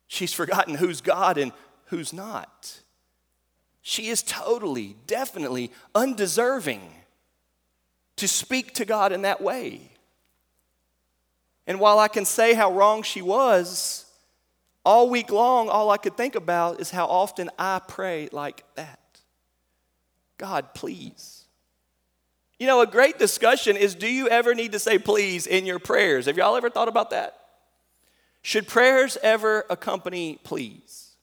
She's 0.08 0.34
forgotten 0.34 0.76
who's 0.76 1.02
God 1.02 1.38
and 1.38 1.52
who's 1.86 2.14
not. 2.14 2.82
She 3.82 4.08
is 4.08 4.22
totally, 4.24 4.96
definitely 5.08 5.72
undeserving 5.94 6.82
to 8.18 8.28
speak 8.28 8.74
to 8.76 8.86
God 8.86 9.12
in 9.12 9.22
that 9.24 9.42
way. 9.42 9.92
And 11.68 11.80
while 11.80 12.00
I 12.00 12.08
can 12.08 12.26
say 12.26 12.54
how 12.54 12.74
wrong 12.74 13.04
she 13.04 13.22
was, 13.22 14.06
all 14.84 15.10
week 15.10 15.32
long, 15.32 15.70
all 15.70 15.92
I 15.92 15.98
could 15.98 16.18
think 16.18 16.36
about 16.36 16.80
is 16.80 16.90
how 16.90 17.06
often 17.06 17.50
I 17.60 17.80
pray 17.88 18.30
like 18.32 18.64
that 18.76 19.00
God, 20.38 20.74
please. 20.74 21.49
You 22.60 22.68
know, 22.68 22.82
a 22.82 22.88
great 22.88 23.18
discussion 23.18 23.78
is 23.78 23.96
do 23.96 24.08
you 24.08 24.28
ever 24.28 24.54
need 24.54 24.74
to 24.74 24.80
say 24.80 25.00
please 25.00 25.48
in 25.48 25.66
your 25.66 25.80
prayers? 25.80 26.26
Have 26.26 26.38
y'all 26.38 26.58
ever 26.58 26.70
thought 26.70 26.90
about 26.90 27.12
that? 27.12 27.36
Should 28.42 28.68
prayers 28.68 29.18
ever 29.24 29.66
accompany 29.70 30.40
please? 30.44 31.14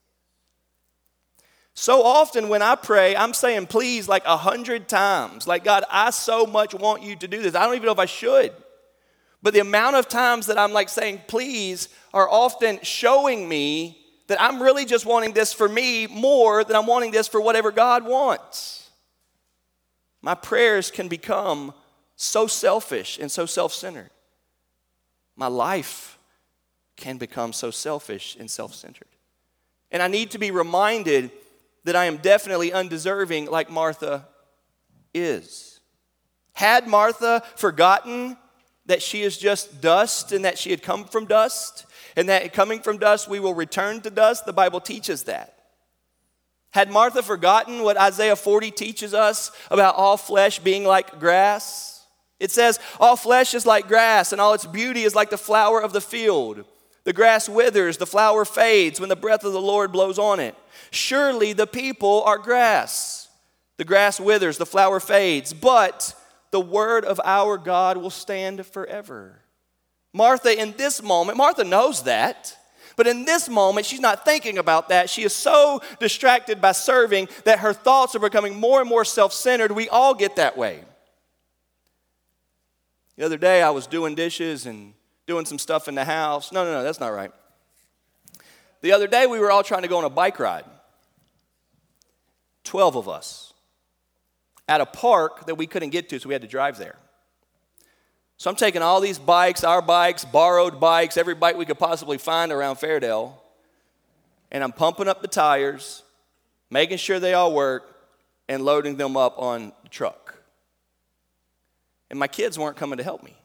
So 1.74 2.02
often 2.02 2.48
when 2.48 2.62
I 2.62 2.74
pray, 2.74 3.14
I'm 3.14 3.34
saying 3.34 3.66
please 3.66 4.08
like 4.08 4.24
a 4.24 4.38
hundred 4.38 4.88
times. 4.88 5.46
Like, 5.46 5.62
God, 5.62 5.84
I 5.90 6.08
so 6.08 6.46
much 6.46 6.74
want 6.74 7.02
you 7.02 7.16
to 7.16 7.28
do 7.28 7.42
this. 7.42 7.54
I 7.54 7.66
don't 7.66 7.74
even 7.74 7.84
know 7.84 7.92
if 7.92 7.98
I 7.98 8.06
should. 8.06 8.52
But 9.42 9.52
the 9.52 9.60
amount 9.60 9.96
of 9.96 10.08
times 10.08 10.46
that 10.46 10.58
I'm 10.58 10.72
like 10.72 10.88
saying 10.88 11.20
please 11.28 11.90
are 12.14 12.28
often 12.28 12.80
showing 12.82 13.46
me 13.46 13.98
that 14.28 14.40
I'm 14.40 14.62
really 14.62 14.86
just 14.86 15.04
wanting 15.04 15.34
this 15.34 15.52
for 15.52 15.68
me 15.68 16.06
more 16.06 16.64
than 16.64 16.76
I'm 16.76 16.86
wanting 16.86 17.10
this 17.10 17.28
for 17.28 17.42
whatever 17.42 17.70
God 17.70 18.06
wants. 18.06 18.85
My 20.22 20.34
prayers 20.34 20.90
can 20.90 21.08
become 21.08 21.72
so 22.16 22.46
selfish 22.46 23.18
and 23.18 23.30
so 23.30 23.46
self 23.46 23.72
centered. 23.72 24.10
My 25.36 25.46
life 25.46 26.18
can 26.96 27.18
become 27.18 27.52
so 27.52 27.70
selfish 27.70 28.36
and 28.38 28.50
self 28.50 28.74
centered. 28.74 29.08
And 29.90 30.02
I 30.02 30.08
need 30.08 30.30
to 30.32 30.38
be 30.38 30.50
reminded 30.50 31.30
that 31.84 31.94
I 31.94 32.06
am 32.06 32.16
definitely 32.16 32.72
undeserving, 32.72 33.46
like 33.46 33.70
Martha 33.70 34.26
is. 35.14 35.80
Had 36.54 36.88
Martha 36.88 37.42
forgotten 37.54 38.36
that 38.86 39.02
she 39.02 39.22
is 39.22 39.36
just 39.36 39.80
dust 39.80 40.32
and 40.32 40.44
that 40.44 40.58
she 40.58 40.70
had 40.70 40.82
come 40.82 41.04
from 41.04 41.26
dust, 41.26 41.86
and 42.16 42.28
that 42.28 42.52
coming 42.52 42.80
from 42.80 42.98
dust 42.98 43.28
we 43.28 43.40
will 43.40 43.54
return 43.54 44.00
to 44.00 44.10
dust, 44.10 44.46
the 44.46 44.52
Bible 44.52 44.80
teaches 44.80 45.24
that. 45.24 45.55
Had 46.76 46.90
Martha 46.90 47.22
forgotten 47.22 47.84
what 47.84 47.96
Isaiah 47.96 48.36
40 48.36 48.70
teaches 48.70 49.14
us 49.14 49.50
about 49.70 49.94
all 49.94 50.18
flesh 50.18 50.58
being 50.58 50.84
like 50.84 51.18
grass? 51.18 52.04
It 52.38 52.50
says, 52.50 52.78
All 53.00 53.16
flesh 53.16 53.54
is 53.54 53.64
like 53.64 53.88
grass, 53.88 54.30
and 54.30 54.42
all 54.42 54.52
its 54.52 54.66
beauty 54.66 55.04
is 55.04 55.14
like 55.14 55.30
the 55.30 55.38
flower 55.38 55.80
of 55.82 55.94
the 55.94 56.02
field. 56.02 56.66
The 57.04 57.14
grass 57.14 57.48
withers, 57.48 57.96
the 57.96 58.04
flower 58.04 58.44
fades 58.44 59.00
when 59.00 59.08
the 59.08 59.16
breath 59.16 59.42
of 59.42 59.54
the 59.54 59.58
Lord 59.58 59.90
blows 59.90 60.18
on 60.18 60.38
it. 60.38 60.54
Surely 60.90 61.54
the 61.54 61.66
people 61.66 62.22
are 62.24 62.36
grass. 62.36 63.30
The 63.78 63.86
grass 63.86 64.20
withers, 64.20 64.58
the 64.58 64.66
flower 64.66 65.00
fades, 65.00 65.54
but 65.54 66.14
the 66.50 66.60
word 66.60 67.06
of 67.06 67.18
our 67.24 67.56
God 67.56 67.96
will 67.96 68.10
stand 68.10 68.66
forever. 68.66 69.40
Martha, 70.12 70.60
in 70.60 70.74
this 70.76 71.02
moment, 71.02 71.38
Martha 71.38 71.64
knows 71.64 72.02
that. 72.02 72.54
But 72.96 73.06
in 73.06 73.26
this 73.26 73.48
moment, 73.48 73.86
she's 73.86 74.00
not 74.00 74.24
thinking 74.24 74.56
about 74.56 74.88
that. 74.88 75.10
She 75.10 75.22
is 75.22 75.34
so 75.34 75.82
distracted 76.00 76.62
by 76.62 76.72
serving 76.72 77.28
that 77.44 77.58
her 77.58 77.74
thoughts 77.74 78.14
are 78.14 78.18
becoming 78.18 78.56
more 78.56 78.80
and 78.80 78.88
more 78.88 79.04
self 79.04 79.34
centered. 79.34 79.70
We 79.72 79.88
all 79.90 80.14
get 80.14 80.36
that 80.36 80.56
way. 80.56 80.82
The 83.16 83.24
other 83.24 83.36
day, 83.36 83.62
I 83.62 83.70
was 83.70 83.86
doing 83.86 84.14
dishes 84.14 84.64
and 84.66 84.94
doing 85.26 85.44
some 85.44 85.58
stuff 85.58 85.88
in 85.88 85.94
the 85.94 86.04
house. 86.04 86.52
No, 86.52 86.64
no, 86.64 86.72
no, 86.72 86.82
that's 86.82 87.00
not 87.00 87.08
right. 87.08 87.30
The 88.80 88.92
other 88.92 89.06
day, 89.06 89.26
we 89.26 89.38
were 89.38 89.50
all 89.50 89.62
trying 89.62 89.82
to 89.82 89.88
go 89.88 89.98
on 89.98 90.04
a 90.04 90.10
bike 90.10 90.38
ride. 90.38 90.64
12 92.64 92.96
of 92.96 93.08
us, 93.08 93.54
at 94.68 94.80
a 94.80 94.86
park 94.86 95.46
that 95.46 95.54
we 95.54 95.66
couldn't 95.66 95.90
get 95.90 96.08
to, 96.08 96.18
so 96.18 96.28
we 96.28 96.34
had 96.34 96.42
to 96.42 96.48
drive 96.48 96.78
there. 96.78 96.96
So 98.38 98.50
I'm 98.50 98.56
taking 98.56 98.82
all 98.82 99.00
these 99.00 99.18
bikes, 99.18 99.64
our 99.64 99.80
bikes, 99.80 100.24
borrowed 100.24 100.78
bikes, 100.78 101.16
every 101.16 101.34
bike 101.34 101.56
we 101.56 101.64
could 101.64 101.78
possibly 101.78 102.18
find 102.18 102.52
around 102.52 102.76
Fairdale, 102.76 103.32
and 104.52 104.62
I'm 104.62 104.72
pumping 104.72 105.08
up 105.08 105.22
the 105.22 105.28
tires, 105.28 106.02
making 106.70 106.98
sure 106.98 107.18
they 107.18 107.34
all 107.34 107.54
work, 107.54 107.96
and 108.48 108.64
loading 108.64 108.96
them 108.96 109.16
up 109.16 109.38
on 109.38 109.72
the 109.82 109.88
truck. 109.88 110.34
And 112.10 112.18
my 112.18 112.28
kids 112.28 112.58
weren't 112.58 112.76
coming 112.76 112.98
to 112.98 113.04
help 113.04 113.22
me. 113.24 113.36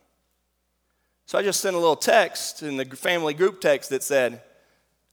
So 1.25 1.37
I 1.39 1.43
just 1.43 1.61
sent 1.61 1.75
a 1.75 1.79
little 1.79 1.95
text 1.95 2.61
in 2.61 2.75
the 2.75 2.85
family 2.85 3.33
group 3.33 3.61
text 3.61 3.89
that 3.91 4.03
said, 4.03 4.41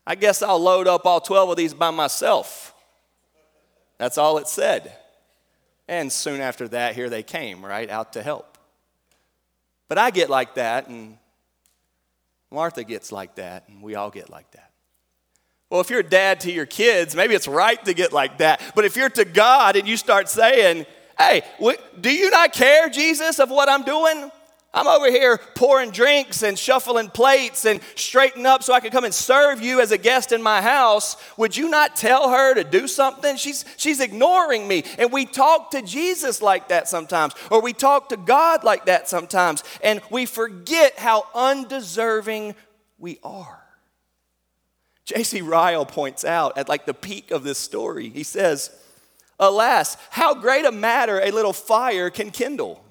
I 0.07 0.15
guess 0.15 0.43
I'll 0.43 0.59
load 0.59 0.89
up 0.89 1.07
all 1.07 1.21
12 1.21 1.51
of 1.51 1.57
these 1.57 1.73
by 1.73 1.91
myself. 1.91 2.75
That's 3.99 4.19
all 4.19 4.39
it 4.39 4.49
said. 4.49 4.93
And 5.87 6.11
soon 6.11 6.41
after 6.41 6.67
that, 6.69 6.95
here 6.95 7.09
they 7.09 7.23
came, 7.23 7.65
right, 7.65 7.89
out 7.89 8.15
to 8.15 8.23
help. 8.23 8.48
But 9.89 9.99
I 9.99 10.11
get 10.11 10.31
like 10.31 10.55
that, 10.55 10.89
and 10.89 11.19
Martha 12.51 12.85
gets 12.85 13.11
like 13.11 13.37
that, 13.37 13.69
and 13.69 13.83
we 13.83 13.95
all 13.95 14.11
get 14.11 14.31
like 14.31 14.51
that. 14.53 14.71
Well, 15.71 15.81
if 15.81 15.91
you're 15.91 16.01
a 16.01 16.09
dad 16.09 16.41
to 16.41 16.53
your 16.53 16.67
kids, 16.67 17.15
maybe 17.15 17.35
it's 17.35 17.49
right 17.49 17.83
to 17.85 17.93
get 17.93 18.13
like 18.13 18.39
that. 18.39 18.61
But 18.75 18.85
if 18.85 18.97
you're 18.97 19.11
to 19.11 19.25
God 19.25 19.77
and 19.77 19.87
you 19.87 19.97
start 19.97 20.29
saying, 20.29 20.87
Hey, 21.19 21.43
do 22.01 22.15
you 22.15 22.31
not 22.31 22.53
care, 22.53 22.89
Jesus, 22.89 23.41
of 23.41 23.51
what 23.51 23.69
I'm 23.69 23.83
doing? 23.83 24.31
I'm 24.75 24.87
over 24.87 25.11
here 25.11 25.39
pouring 25.55 25.91
drinks 25.91 26.43
and 26.43 26.59
shuffling 26.59 27.09
plates 27.09 27.65
and 27.65 27.81
straightening 27.95 28.45
up 28.45 28.63
so 28.63 28.75
I 28.75 28.81
can 28.81 28.91
come 28.91 29.05
and 29.05 29.15
serve 29.15 29.63
you 29.63 29.81
as 29.81 29.93
a 29.93 29.99
guest 29.99 30.31
in 30.31 30.43
my 30.43 30.61
house. 30.61 31.17
Would 31.39 31.57
you 31.57 31.71
not 31.71 31.97
tell 31.97 32.29
her 32.29 32.55
to 32.55 32.65
do 32.65 32.87
something? 32.87 33.37
She's, 33.39 33.65
she's 33.79 34.01
ignoring 34.01 34.69
me. 34.69 34.85
And 34.99 35.11
we 35.11 35.25
talk 35.25 35.71
to 35.71 35.81
Jesus 35.81 36.43
like 36.43 36.69
that 36.69 36.87
sometimes, 36.87 37.35
or 37.51 37.63
we 37.63 37.73
talk 37.73 38.11
to 38.11 38.19
God 38.19 38.63
like 38.63 38.85
that 38.87 39.09
sometimes, 39.09 39.65
and 39.83 40.03
we 40.11 40.27
forget 40.27 40.99
how 40.99 41.25
undeserving 41.35 42.55
we 42.99 43.19
are. 43.23 43.63
J.C. 45.07 45.41
Ryle 45.41 45.87
points 45.87 46.27
out 46.27 46.59
at 46.59 46.69
like 46.69 46.85
the 46.85 46.93
peak 46.93 47.31
of 47.31 47.43
this 47.43 47.57
story, 47.57 48.11
he 48.11 48.23
says, 48.23 48.71
Alas, 49.41 49.97
how 50.11 50.35
great 50.35 50.67
a 50.67 50.73
matter 50.73 51.19
a 51.21 51.31
little 51.31 51.55
fire 51.55 52.11
can 52.11 52.31
kindle. 52.31 52.85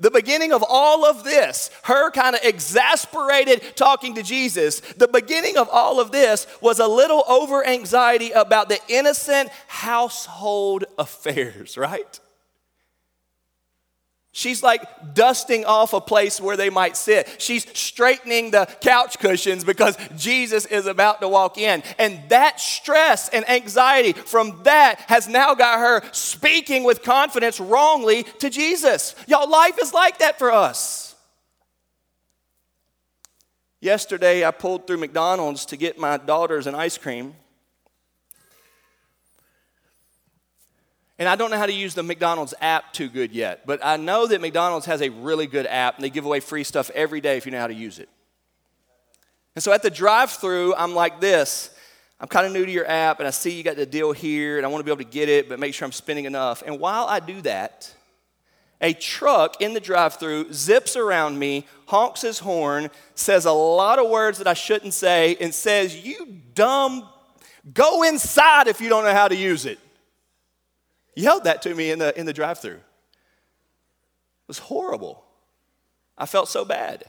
The 0.00 0.10
beginning 0.10 0.52
of 0.52 0.64
all 0.66 1.04
of 1.04 1.24
this, 1.24 1.70
her 1.84 2.10
kind 2.10 2.34
of 2.34 2.42
exasperated 2.42 3.76
talking 3.76 4.14
to 4.14 4.22
Jesus, 4.22 4.80
the 4.80 5.08
beginning 5.08 5.58
of 5.58 5.68
all 5.70 6.00
of 6.00 6.10
this 6.10 6.46
was 6.62 6.78
a 6.78 6.88
little 6.88 7.22
over 7.28 7.64
anxiety 7.66 8.30
about 8.30 8.70
the 8.70 8.78
innocent 8.88 9.50
household 9.68 10.84
affairs, 10.98 11.76
right? 11.76 12.18
She's 14.32 14.62
like 14.62 15.14
dusting 15.14 15.64
off 15.64 15.92
a 15.92 16.00
place 16.00 16.40
where 16.40 16.56
they 16.56 16.70
might 16.70 16.96
sit. 16.96 17.28
She's 17.38 17.66
straightening 17.76 18.52
the 18.52 18.66
couch 18.80 19.18
cushions 19.18 19.64
because 19.64 19.96
Jesus 20.16 20.66
is 20.66 20.86
about 20.86 21.20
to 21.20 21.28
walk 21.28 21.58
in. 21.58 21.82
And 21.98 22.20
that 22.28 22.60
stress 22.60 23.28
and 23.28 23.48
anxiety 23.50 24.12
from 24.12 24.62
that 24.62 25.00
has 25.08 25.26
now 25.26 25.54
got 25.54 25.80
her 25.80 26.02
speaking 26.12 26.84
with 26.84 27.02
confidence 27.02 27.58
wrongly 27.58 28.22
to 28.38 28.50
Jesus. 28.50 29.16
Y'all, 29.26 29.50
life 29.50 29.78
is 29.82 29.92
like 29.92 30.18
that 30.18 30.38
for 30.38 30.52
us. 30.52 31.16
Yesterday, 33.80 34.46
I 34.46 34.52
pulled 34.52 34.86
through 34.86 34.98
McDonald's 34.98 35.66
to 35.66 35.76
get 35.76 35.98
my 35.98 36.18
daughters 36.18 36.68
an 36.68 36.74
ice 36.76 36.98
cream. 36.98 37.34
And 41.20 41.28
I 41.28 41.36
don't 41.36 41.50
know 41.50 41.58
how 41.58 41.66
to 41.66 41.72
use 41.72 41.94
the 41.94 42.02
McDonald's 42.02 42.54
app 42.62 42.94
too 42.94 43.10
good 43.10 43.30
yet, 43.30 43.66
but 43.66 43.84
I 43.84 43.98
know 43.98 44.26
that 44.26 44.40
McDonald's 44.40 44.86
has 44.86 45.02
a 45.02 45.10
really 45.10 45.46
good 45.46 45.66
app 45.66 45.96
and 45.96 46.02
they 46.02 46.08
give 46.08 46.24
away 46.24 46.40
free 46.40 46.64
stuff 46.64 46.90
every 46.94 47.20
day 47.20 47.36
if 47.36 47.44
you 47.44 47.52
know 47.52 47.60
how 47.60 47.66
to 47.66 47.74
use 47.74 47.98
it. 47.98 48.08
And 49.54 49.62
so 49.62 49.70
at 49.70 49.82
the 49.82 49.90
drive 49.90 50.30
through, 50.30 50.74
I'm 50.76 50.94
like 50.94 51.20
this 51.20 51.70
I'm 52.20 52.28
kind 52.28 52.46
of 52.46 52.52
new 52.52 52.64
to 52.64 52.72
your 52.72 52.88
app 52.88 53.18
and 53.18 53.28
I 53.28 53.32
see 53.32 53.50
you 53.50 53.62
got 53.62 53.76
the 53.76 53.84
deal 53.84 54.12
here 54.12 54.56
and 54.56 54.64
I 54.64 54.70
want 54.70 54.80
to 54.80 54.84
be 54.84 54.90
able 54.90 55.04
to 55.04 55.10
get 55.10 55.28
it, 55.28 55.46
but 55.46 55.60
make 55.60 55.74
sure 55.74 55.84
I'm 55.84 55.92
spending 55.92 56.24
enough. 56.24 56.62
And 56.64 56.80
while 56.80 57.04
I 57.04 57.20
do 57.20 57.42
that, 57.42 57.94
a 58.80 58.94
truck 58.94 59.60
in 59.60 59.74
the 59.74 59.80
drive 59.80 60.14
through 60.14 60.54
zips 60.54 60.96
around 60.96 61.38
me, 61.38 61.66
honks 61.86 62.22
his 62.22 62.38
horn, 62.38 62.88
says 63.14 63.44
a 63.44 63.52
lot 63.52 63.98
of 63.98 64.08
words 64.08 64.38
that 64.38 64.46
I 64.46 64.54
shouldn't 64.54 64.94
say, 64.94 65.36
and 65.38 65.52
says, 65.54 66.02
You 66.02 66.40
dumb, 66.54 67.06
go 67.74 68.04
inside 68.04 68.68
if 68.68 68.80
you 68.80 68.88
don't 68.88 69.04
know 69.04 69.12
how 69.12 69.28
to 69.28 69.36
use 69.36 69.66
it 69.66 69.78
yelled 71.14 71.44
that 71.44 71.62
to 71.62 71.74
me 71.74 71.90
in 71.90 71.98
the, 71.98 72.18
in 72.18 72.26
the 72.26 72.32
drive 72.32 72.58
through. 72.58 72.74
It 72.74 74.48
was 74.48 74.58
horrible. 74.58 75.24
I 76.16 76.26
felt 76.26 76.48
so 76.48 76.64
bad. 76.64 77.04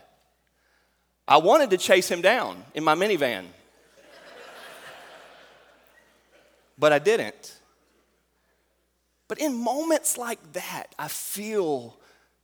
I 1.27 1.37
wanted 1.37 1.69
to 1.71 1.77
chase 1.77 2.09
him 2.09 2.21
down 2.21 2.63
in 2.73 2.83
my 2.83 2.95
minivan, 2.95 3.45
but 6.77 6.91
I 6.91 6.99
didn't. 6.99 7.57
But 9.27 9.39
in 9.39 9.55
moments 9.55 10.17
like 10.17 10.39
that, 10.53 10.93
I 10.99 11.07
feel 11.07 11.97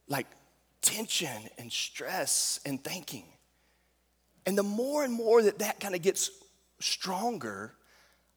like 0.08 0.26
tension 0.82 1.50
and 1.58 1.70
stress 1.72 2.62
and 2.66 2.82
thinking. 2.82 3.26
And 4.46 4.58
the 4.58 4.64
more 4.64 5.04
and 5.04 5.14
more 5.14 5.42
that 5.44 5.60
that 5.60 5.82
kind 5.82 5.96
of 5.96 6.02
gets 6.02 6.32
stronger, 6.80 7.74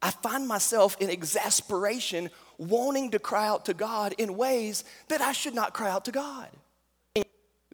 I 0.01 0.11
find 0.11 0.47
myself 0.47 0.97
in 0.99 1.09
exasperation 1.09 2.29
wanting 2.57 3.11
to 3.11 3.19
cry 3.19 3.47
out 3.47 3.65
to 3.65 3.73
God 3.73 4.13
in 4.17 4.35
ways 4.35 4.83
that 5.09 5.21
I 5.21 5.31
should 5.31 5.55
not 5.55 5.73
cry 5.73 5.89
out 5.89 6.05
to 6.05 6.11
God. 6.11 6.47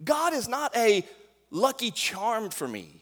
God 0.04 0.34
is 0.34 0.48
not 0.48 0.76
a 0.76 1.04
lucky 1.52 1.92
charm 1.92 2.50
for 2.50 2.68
me. 2.68 3.02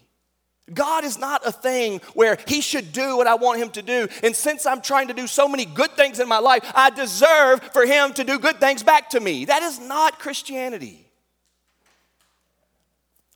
God 0.73 1.03
is 1.03 1.19
not 1.19 1.45
a 1.45 1.51
thing 1.51 2.01
where 2.13 2.37
He 2.47 2.61
should 2.61 2.91
do 2.91 3.17
what 3.17 3.27
I 3.27 3.35
want 3.35 3.59
Him 3.59 3.69
to 3.71 3.81
do. 3.81 4.07
And 4.23 4.35
since 4.35 4.65
I'm 4.65 4.81
trying 4.81 5.09
to 5.09 5.13
do 5.13 5.27
so 5.27 5.47
many 5.47 5.65
good 5.65 5.91
things 5.91 6.19
in 6.19 6.27
my 6.27 6.39
life, 6.39 6.71
I 6.73 6.89
deserve 6.89 7.61
for 7.71 7.85
Him 7.85 8.13
to 8.13 8.23
do 8.23 8.39
good 8.39 8.59
things 8.59 8.81
back 8.81 9.11
to 9.11 9.19
me. 9.19 9.45
That 9.45 9.61
is 9.61 9.79
not 9.79 10.19
Christianity. 10.19 11.05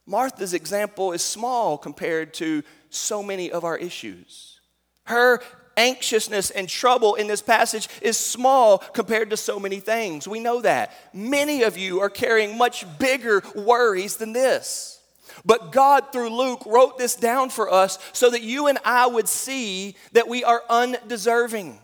Martha's 0.08 0.56
example 0.56 1.12
is 1.12 1.22
small 1.22 1.78
compared 1.78 2.34
to 2.36 2.64
so 2.90 3.22
many 3.22 3.52
of 3.52 3.64
our 3.64 3.78
issues. 3.78 4.60
Her 5.04 5.42
anxiousness 5.80 6.52
and 6.52 6.68
trouble 6.68 7.16
in 7.16 7.28
this 7.28 7.42
passage 7.42 7.88
is 8.02 8.18
small 8.18 8.80
compared 8.80 9.30
to 9.30 9.38
so 9.38 9.60
many 9.60 9.80
things. 9.80 10.28
We 10.28 10.42
know 10.42 10.62
that. 10.62 10.94
Many 11.14 11.64
of 11.64 11.78
you 11.78 12.02
are 12.02 12.10
carrying 12.10 12.58
much 12.58 12.86
bigger 13.00 13.42
worries 13.56 14.18
than 14.18 14.34
this. 14.34 15.02
But 15.46 15.72
God, 15.72 16.12
through 16.12 16.30
Luke, 16.30 16.64
wrote 16.66 16.98
this 16.98 17.16
down 17.16 17.50
for 17.50 17.72
us 17.72 17.98
so 18.12 18.30
that 18.30 18.42
you 18.42 18.68
and 18.68 18.78
I 18.84 19.08
would 19.08 19.30
see 19.30 19.96
that 20.12 20.28
we 20.28 20.44
are 20.44 20.62
undeserving. 20.70 21.80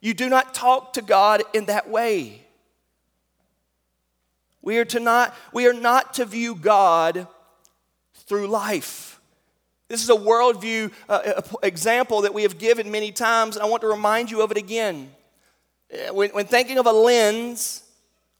You 0.00 0.14
do 0.14 0.28
not 0.28 0.52
talk 0.52 0.92
to 0.92 1.02
God 1.02 1.42
in 1.54 1.64
that 1.66 1.88
way. 1.88 2.44
We 4.60 4.78
are, 4.78 4.84
to 4.86 5.00
not, 5.00 5.34
we 5.52 5.66
are 5.66 5.72
not 5.72 6.14
to 6.14 6.26
view 6.26 6.54
God 6.54 7.26
through 8.26 8.48
life. 8.48 9.17
This 9.88 10.02
is 10.02 10.10
a 10.10 10.14
worldview 10.14 10.92
uh, 11.08 11.40
example 11.62 12.22
that 12.22 12.34
we 12.34 12.42
have 12.42 12.58
given 12.58 12.90
many 12.90 13.10
times, 13.10 13.56
and 13.56 13.64
I 13.64 13.68
want 13.68 13.80
to 13.80 13.88
remind 13.88 14.30
you 14.30 14.42
of 14.42 14.50
it 14.50 14.58
again. 14.58 15.10
Uh, 15.92 16.12
when, 16.12 16.30
when 16.30 16.46
thinking 16.46 16.76
of 16.78 16.86
a 16.86 16.92
lens, 16.92 17.82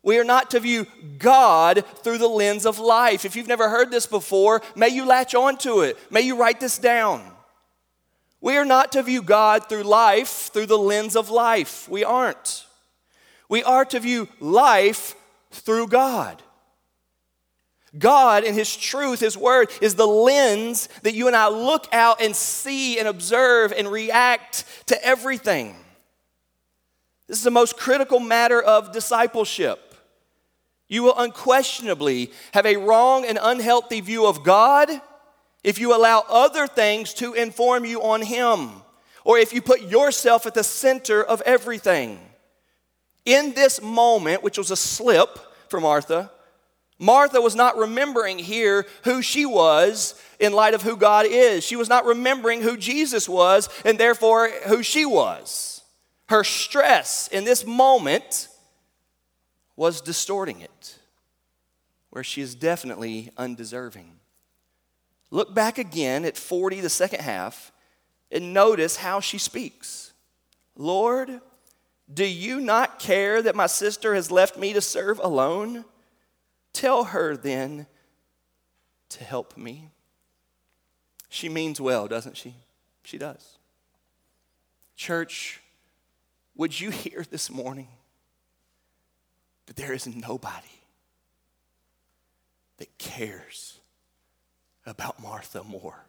we 0.03 0.19
are 0.19 0.25
not 0.25 0.51
to 0.51 0.61
view 0.61 0.87
God 1.19 1.85
through 2.03 2.19
the 2.19 2.29
lens 2.29 2.67
of 2.67 2.79
life. 2.79 3.25
If 3.25 3.35
you've 3.35 3.49
never 3.49 3.71
heard 3.71 3.91
this 3.91 4.07
before, 4.07 4.63
may 4.77 4.89
you 4.89 5.07
latch 5.07 5.35
onto 5.35 5.81
it. 5.81 5.97
May 6.11 6.21
you 6.21 6.37
write 6.39 6.61
this 6.61 6.79
down. 6.79 7.23
We 8.41 8.57
are 8.57 8.65
not 8.65 8.93
to 8.93 9.03
view 9.03 9.23
God 9.23 9.69
through 9.69 9.83
life 9.83 10.51
through 10.53 10.67
the 10.67 10.79
lens 10.79 11.17
of 11.17 11.31
life. 11.31 11.89
We 11.89 12.05
aren't. 12.05 12.67
We 13.49 13.65
are 13.65 13.85
to 13.87 14.01
view 14.01 14.29
life 14.39 15.15
through 15.51 15.89
God. 15.89 16.43
God 17.97 18.45
and 18.45 18.55
His 18.55 18.77
truth, 18.77 19.21
His 19.21 19.37
Word, 19.37 19.71
is 19.81 19.95
the 19.95 20.07
lens 20.07 20.89
that 21.03 21.15
you 21.15 21.27
and 21.27 21.37
I 21.37 21.49
look 21.49 21.87
out 21.93 22.21
and 22.21 22.35
see 22.35 22.99
and 22.99 23.09
observe 23.09 23.73
and 23.73 23.91
react 23.91 24.65
to 24.87 25.05
everything. 25.05 25.77
This 27.29 27.39
is 27.39 27.45
the 27.45 27.51
most 27.51 27.77
critical 27.77 28.21
matter 28.21 28.61
of 28.61 28.93
discipleship. 28.93 29.95
You 30.89 31.03
will 31.03 31.19
unquestionably 31.19 32.33
have 32.53 32.67
a 32.67 32.77
wrong 32.77 33.27
and 33.27 33.39
unhealthy 33.41 34.01
view 34.01 34.27
of 34.27 34.43
God 34.43 34.91
if 35.63 35.79
you 35.79 35.95
allow 35.95 36.25
other 36.29 36.67
things 36.67 37.13
to 37.15 37.35
inform 37.35 37.85
you 37.85 38.03
on 38.03 38.23
Him, 38.23 38.71
or 39.25 39.39
if 39.39 39.53
you 39.53 39.61
put 39.61 39.83
yourself 39.83 40.47
at 40.47 40.55
the 40.55 40.65
center 40.65 41.23
of 41.23 41.43
everything. 41.43 42.19
In 43.27 43.53
this 43.53 43.83
moment, 43.83 44.43
which 44.43 44.57
was 44.57 44.71
a 44.71 44.77
slip 44.77 45.39
for 45.69 45.81
Martha, 45.81 46.31
Martha 46.99 47.41
was 47.41 47.55
not 47.55 47.77
remembering 47.77 48.39
here 48.39 48.87
who 49.05 49.23
she 49.23 49.47
was 49.47 50.21
in 50.41 50.53
light 50.53 50.75
of 50.75 50.83
who 50.83 50.97
God 50.97 51.27
is. 51.29 51.65
She 51.65 51.77
was 51.77 51.89
not 51.89 52.05
remembering 52.05 52.63
who 52.63 52.77
Jesus 52.77 53.29
was 53.29 53.69
and 53.85 53.99
therefore 53.99 54.49
who 54.67 54.83
she 54.83 55.05
was. 55.05 55.83
Her 56.29 56.43
stress 56.45 57.29
in 57.29 57.45
this 57.45 57.65
moment 57.65 58.49
was 59.77 60.01
distorting 60.01 60.61
it, 60.61 60.99
where 62.11 62.25
she 62.25 62.43
is 62.43 62.55
definitely 62.55 63.31
undeserving. 63.37 64.19
Look 65.31 65.55
back 65.55 65.79
again 65.79 66.25
at 66.25 66.37
40, 66.37 66.81
the 66.81 66.89
second 66.89 67.21
half, 67.21 67.71
and 68.31 68.53
notice 68.53 68.97
how 68.97 69.21
she 69.21 69.39
speaks. 69.39 70.13
Lord, 70.77 71.41
do 72.13 72.25
you 72.25 72.61
not 72.61 72.99
care 72.99 73.41
that 73.41 73.55
my 73.55 73.67
sister 73.67 74.15
has 74.15 74.31
left 74.31 74.59
me 74.59 74.73
to 74.73 74.81
serve 74.81 75.21
alone? 75.21 75.85
Tell 76.79 77.03
her 77.03 77.37
then 77.37 77.89
to 79.09 79.25
help 79.25 79.57
me. 79.57 79.91
She 81.29 81.49
means 81.49 81.81
well, 81.81 82.07
doesn't 82.07 82.37
she? 82.37 82.55
She 83.03 83.19
does. 83.19 83.59
Church, 84.95 85.61
would 86.55 86.79
you 86.81 86.91
hear 86.91 87.25
this 87.29 87.51
morning 87.51 87.89
that 89.67 89.75
there 89.75 89.93
is 89.93 90.07
nobody 90.07 90.85
that 92.77 92.97
cares 92.97 93.81
about 94.87 95.21
Martha 95.21 95.65
more 95.65 96.05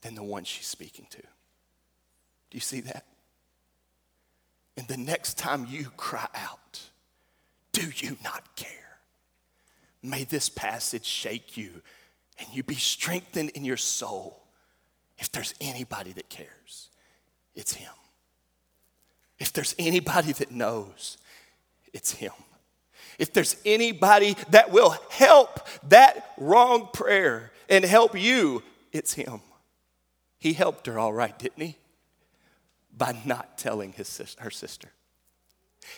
than 0.00 0.14
the 0.14 0.22
one 0.22 0.44
she's 0.44 0.66
speaking 0.66 1.06
to? 1.10 1.20
Do 1.20 1.26
you 2.52 2.60
see 2.60 2.80
that? 2.80 3.04
And 4.78 4.88
the 4.88 4.96
next 4.96 5.36
time 5.36 5.66
you 5.68 5.90
cry 5.98 6.28
out, 6.34 6.80
Do 7.72 7.90
you 7.94 8.16
not 8.24 8.56
care? 8.56 8.91
May 10.02 10.24
this 10.24 10.48
passage 10.48 11.04
shake 11.04 11.56
you 11.56 11.82
and 12.38 12.48
you 12.52 12.62
be 12.62 12.74
strengthened 12.74 13.50
in 13.50 13.64
your 13.64 13.76
soul. 13.76 14.42
If 15.18 15.30
there's 15.30 15.54
anybody 15.60 16.12
that 16.12 16.28
cares, 16.28 16.88
it's 17.54 17.74
Him. 17.74 17.92
If 19.38 19.52
there's 19.52 19.74
anybody 19.78 20.32
that 20.32 20.50
knows, 20.50 21.18
it's 21.92 22.12
Him. 22.12 22.32
If 23.18 23.32
there's 23.32 23.56
anybody 23.64 24.36
that 24.50 24.72
will 24.72 24.96
help 25.10 25.66
that 25.88 26.32
wrong 26.38 26.88
prayer 26.92 27.52
and 27.68 27.84
help 27.84 28.18
you, 28.18 28.62
it's 28.90 29.14
Him. 29.14 29.40
He 30.38 30.54
helped 30.54 30.86
her 30.86 30.98
all 30.98 31.12
right, 31.12 31.38
didn't 31.38 31.62
He? 31.62 31.76
By 32.96 33.16
not 33.24 33.58
telling 33.58 33.92
his, 33.92 34.36
her 34.38 34.50
sister. 34.50 34.88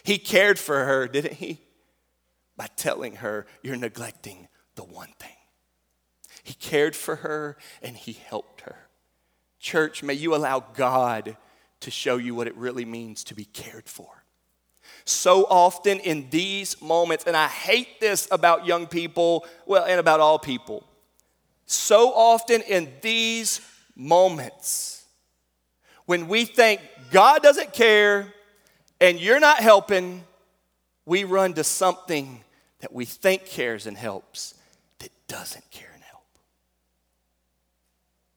He 0.02 0.18
cared 0.18 0.58
for 0.58 0.84
her, 0.84 1.08
didn't 1.08 1.34
He? 1.34 1.60
By 2.56 2.68
telling 2.76 3.16
her, 3.16 3.46
You're 3.62 3.76
neglecting 3.76 4.48
the 4.74 4.84
one 4.84 5.12
thing. 5.18 5.30
He 6.42 6.54
cared 6.54 6.94
for 6.94 7.16
her 7.16 7.56
and 7.82 7.96
He 7.96 8.12
helped 8.12 8.62
her. 8.62 8.88
Church, 9.58 10.02
may 10.02 10.14
you 10.14 10.34
allow 10.34 10.60
God 10.60 11.36
to 11.80 11.90
show 11.90 12.16
you 12.16 12.34
what 12.34 12.46
it 12.46 12.56
really 12.56 12.84
means 12.84 13.24
to 13.24 13.34
be 13.34 13.44
cared 13.44 13.88
for. 13.88 14.24
So 15.04 15.44
often 15.44 16.00
in 16.00 16.28
these 16.30 16.80
moments, 16.80 17.24
and 17.26 17.36
I 17.36 17.48
hate 17.48 18.00
this 18.00 18.28
about 18.30 18.66
young 18.66 18.86
people, 18.86 19.46
well, 19.66 19.84
and 19.84 19.98
about 19.98 20.20
all 20.20 20.38
people. 20.38 20.86
So 21.66 22.12
often 22.14 22.60
in 22.62 22.92
these 23.00 23.60
moments, 23.96 25.04
when 26.06 26.28
we 26.28 26.44
think 26.44 26.80
God 27.10 27.42
doesn't 27.42 27.72
care 27.72 28.32
and 29.00 29.18
you're 29.18 29.40
not 29.40 29.58
helping, 29.58 30.24
we 31.06 31.24
run 31.24 31.54
to 31.54 31.64
something 31.64 32.43
that 32.84 32.92
we 32.92 33.06
think 33.06 33.46
cares 33.46 33.86
and 33.86 33.96
helps 33.96 34.52
that 34.98 35.08
doesn't 35.26 35.70
care 35.70 35.88
and 35.94 36.02
help. 36.02 36.26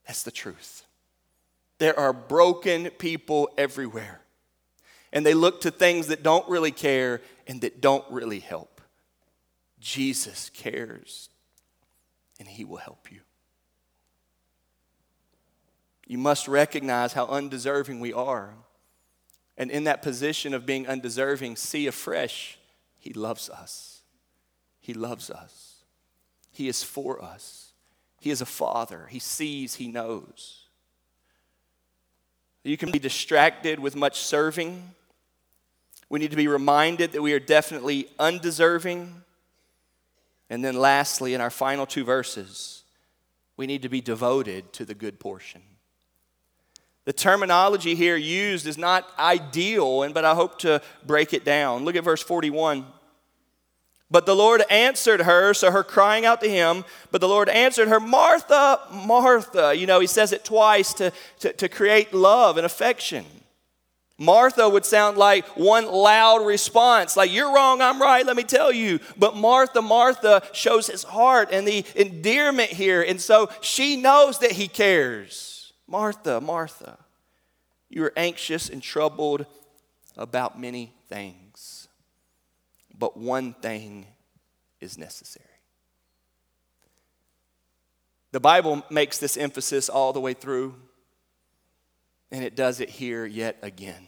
That's 0.06 0.22
the 0.22 0.30
truth. 0.30 0.86
There 1.76 1.98
are 2.00 2.14
broken 2.14 2.88
people 2.88 3.50
everywhere 3.58 4.22
and 5.12 5.26
they 5.26 5.34
look 5.34 5.60
to 5.60 5.70
things 5.70 6.06
that 6.06 6.22
don't 6.22 6.48
really 6.48 6.70
care 6.70 7.20
and 7.46 7.60
that 7.60 7.82
don't 7.82 8.10
really 8.10 8.38
help. 8.38 8.80
Jesus 9.80 10.50
cares, 10.54 11.28
and 12.38 12.48
He 12.48 12.64
will 12.64 12.78
help 12.78 13.12
you. 13.12 13.20
You 16.06 16.16
must 16.16 16.48
recognize 16.48 17.12
how 17.12 17.26
undeserving 17.26 18.00
we 18.00 18.14
are. 18.14 18.54
And 19.58 19.70
in 19.70 19.84
that 19.84 20.00
position 20.00 20.54
of 20.54 20.64
being 20.64 20.86
undeserving, 20.86 21.56
see 21.56 21.86
afresh, 21.86 22.58
He 22.98 23.12
loves 23.12 23.50
us. 23.50 23.97
He 24.88 24.94
loves 24.94 25.30
us. 25.30 25.84
He 26.50 26.66
is 26.66 26.82
for 26.82 27.22
us. 27.22 27.72
He 28.18 28.30
is 28.30 28.40
a 28.40 28.46
father. 28.46 29.06
He 29.08 29.20
sees, 29.20 29.76
He 29.76 29.86
knows. 29.86 30.64
You 32.64 32.76
can 32.76 32.90
be 32.90 32.98
distracted 32.98 33.78
with 33.78 33.94
much 33.94 34.18
serving 34.18 34.82
we 36.08 36.18
need 36.18 36.30
to 36.30 36.36
be 36.36 36.48
reminded 36.48 37.12
that 37.12 37.22
we 37.22 37.32
are 37.34 37.40
definitely 37.40 38.08
undeserving. 38.18 39.22
And 40.50 40.64
then, 40.64 40.76
lastly, 40.76 41.34
in 41.34 41.40
our 41.40 41.50
final 41.50 41.84
two 41.84 42.04
verses, 42.04 42.84
we 43.56 43.66
need 43.66 43.82
to 43.82 43.88
be 43.88 44.00
devoted 44.00 44.72
to 44.74 44.84
the 44.84 44.94
good 44.94 45.20
portion. 45.20 45.60
The 47.04 47.12
terminology 47.12 47.94
here 47.94 48.16
used 48.16 48.66
is 48.66 48.78
not 48.78 49.06
ideal, 49.18 50.10
but 50.12 50.24
I 50.24 50.34
hope 50.34 50.58
to 50.60 50.82
break 51.04 51.32
it 51.32 51.44
down. 51.44 51.84
Look 51.84 51.96
at 51.96 52.04
verse 52.04 52.22
41. 52.22 52.86
But 54.10 54.24
the 54.24 54.34
Lord 54.34 54.62
answered 54.70 55.20
her, 55.20 55.52
so 55.52 55.70
her 55.70 55.84
crying 55.84 56.24
out 56.24 56.40
to 56.40 56.48
him, 56.48 56.84
but 57.10 57.20
the 57.20 57.28
Lord 57.28 57.48
answered 57.48 57.88
her, 57.88 58.00
Martha, 58.00 58.80
Martha. 58.90 59.74
You 59.76 59.86
know, 59.86 60.00
he 60.00 60.06
says 60.06 60.32
it 60.32 60.44
twice 60.44 60.94
to, 60.94 61.12
to, 61.40 61.52
to 61.52 61.68
create 61.68 62.14
love 62.14 62.56
and 62.56 62.64
affection. 62.64 63.26
Martha 64.18 64.68
would 64.68 64.84
sound 64.84 65.16
like 65.16 65.46
one 65.56 65.86
loud 65.86 66.44
response, 66.44 67.16
like, 67.16 67.32
You're 67.32 67.54
wrong, 67.54 67.80
I'm 67.80 68.02
right, 68.02 68.26
let 68.26 68.36
me 68.36 68.42
tell 68.42 68.72
you. 68.72 68.98
But 69.16 69.36
Martha, 69.36 69.80
Martha 69.80 70.42
shows 70.52 70.88
his 70.88 71.04
heart 71.04 71.50
and 71.52 71.66
the 71.66 71.84
endearment 71.94 72.70
here. 72.70 73.00
And 73.00 73.20
so 73.20 73.48
she 73.60 73.96
knows 73.96 74.40
that 74.40 74.52
he 74.52 74.66
cares. 74.66 75.72
Martha, 75.86 76.40
Martha, 76.40 76.98
you 77.88 78.04
are 78.04 78.12
anxious 78.16 78.68
and 78.68 78.82
troubled 78.82 79.46
about 80.16 80.60
many 80.60 80.92
things, 81.08 81.47
but 82.98 83.16
one 83.16 83.54
thing 83.54 84.06
is 84.80 84.98
necessary. 84.98 85.46
The 88.32 88.40
Bible 88.40 88.84
makes 88.90 89.18
this 89.18 89.36
emphasis 89.36 89.88
all 89.88 90.12
the 90.12 90.20
way 90.20 90.34
through, 90.34 90.74
and 92.30 92.44
it 92.44 92.56
does 92.56 92.80
it 92.80 92.90
here 92.90 93.24
yet 93.24 93.56
again. 93.62 94.06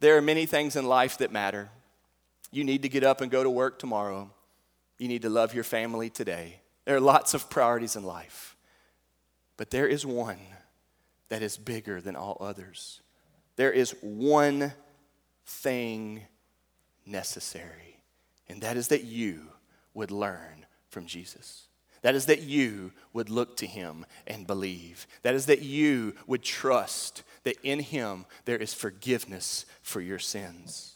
There 0.00 0.16
are 0.16 0.22
many 0.22 0.46
things 0.46 0.76
in 0.76 0.86
life 0.86 1.18
that 1.18 1.30
matter. 1.30 1.70
You 2.50 2.64
need 2.64 2.82
to 2.82 2.88
get 2.88 3.04
up 3.04 3.20
and 3.20 3.30
go 3.30 3.42
to 3.42 3.50
work 3.50 3.78
tomorrow. 3.78 4.30
You 4.98 5.08
need 5.08 5.22
to 5.22 5.30
love 5.30 5.54
your 5.54 5.64
family 5.64 6.10
today. 6.10 6.60
There 6.84 6.96
are 6.96 7.00
lots 7.00 7.34
of 7.34 7.50
priorities 7.50 7.96
in 7.96 8.04
life. 8.04 8.56
But 9.56 9.70
there 9.70 9.86
is 9.86 10.06
one 10.06 10.38
that 11.28 11.42
is 11.42 11.56
bigger 11.56 12.00
than 12.00 12.16
all 12.16 12.36
others. 12.40 13.00
There 13.56 13.72
is 13.72 13.94
one 14.00 14.72
thing 15.46 16.22
necessary, 17.08 18.00
and 18.48 18.60
that 18.62 18.76
is 18.76 18.88
that 18.88 19.04
you 19.04 19.48
would 19.94 20.10
learn 20.10 20.66
from 20.90 21.06
Jesus. 21.06 21.68
That 22.02 22.14
is 22.14 22.26
that 22.26 22.42
you 22.42 22.92
would 23.12 23.28
look 23.28 23.56
to 23.58 23.66
him 23.66 24.06
and 24.26 24.46
believe. 24.46 25.06
That 25.22 25.34
is 25.34 25.46
that 25.46 25.62
you 25.62 26.14
would 26.26 26.42
trust 26.42 27.24
that 27.42 27.56
in 27.62 27.80
him 27.80 28.24
there 28.44 28.56
is 28.56 28.72
forgiveness 28.72 29.66
for 29.82 30.00
your 30.00 30.18
sins. 30.18 30.94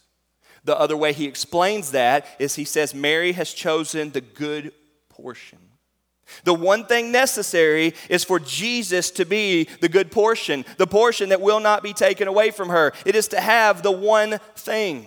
The 0.65 0.79
other 0.79 0.97
way 0.97 1.13
he 1.13 1.27
explains 1.27 1.91
that 1.91 2.27
is 2.39 2.55
he 2.55 2.65
says, 2.65 2.95
Mary 2.95 3.33
has 3.33 3.53
chosen 3.53 4.11
the 4.11 4.21
good 4.21 4.73
portion. 5.09 5.59
The 6.45 6.55
one 6.55 6.87
thing 6.87 7.13
necessary 7.13 7.95
is 8.09 8.25
for 8.25 8.39
Jesus 8.39 9.11
to 9.13 9.25
be 9.25 9.65
the 9.81 9.89
good 9.89 10.11
portion, 10.11 10.65
the 10.79 10.87
portion 10.87 11.31
that 11.31 11.41
will 11.41 11.61
not 11.61 11.83
be 11.83 11.93
taken 11.93 12.29
away 12.29 12.51
from 12.51 12.69
her. 12.69 12.93
It 13.05 13.17
is 13.17 13.29
to 13.29 13.41
have 13.41 13.83
the 13.83 13.93
one 13.93 14.39
thing. 14.55 15.07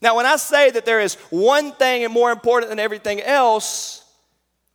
Now, 0.00 0.16
when 0.16 0.26
I 0.26 0.36
say 0.36 0.70
that 0.70 0.84
there 0.84 1.00
is 1.00 1.14
one 1.30 1.72
thing 1.72 2.04
and 2.04 2.12
more 2.12 2.30
important 2.30 2.70
than 2.70 2.78
everything 2.78 3.20
else, 3.20 4.04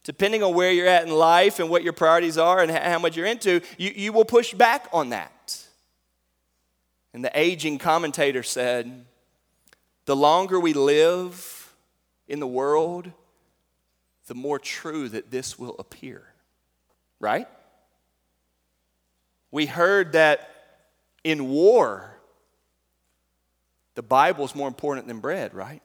depending 0.03 0.43
on 0.43 0.53
where 0.53 0.71
you're 0.71 0.87
at 0.87 1.07
in 1.07 1.13
life 1.13 1.59
and 1.59 1.69
what 1.69 1.83
your 1.83 1.93
priorities 1.93 2.37
are 2.37 2.61
and 2.61 2.71
how 2.71 2.99
much 2.99 3.15
you're 3.15 3.25
into, 3.25 3.61
you, 3.77 3.91
you 3.95 4.13
will 4.13 4.25
push 4.25 4.53
back 4.53 4.87
on 4.91 5.09
that. 5.09 5.65
And 7.13 7.23
the 7.23 7.31
aging 7.39 7.77
commentator 7.77 8.43
said, 8.43 9.05
the 10.05 10.15
longer 10.15 10.59
we 10.59 10.73
live 10.73 11.73
in 12.27 12.39
the 12.39 12.47
world, 12.47 13.11
the 14.27 14.35
more 14.35 14.59
true 14.59 15.07
that 15.09 15.31
this 15.31 15.57
will 15.57 15.75
appear. 15.79 16.23
Right? 17.19 17.47
We 19.51 19.65
heard 19.67 20.13
that 20.13 20.49
in 21.23 21.47
war, 21.47 22.12
the 23.95 24.03
Bible 24.03 24.45
is 24.45 24.55
more 24.55 24.67
important 24.67 25.07
than 25.07 25.19
bread, 25.19 25.53
right? 25.53 25.81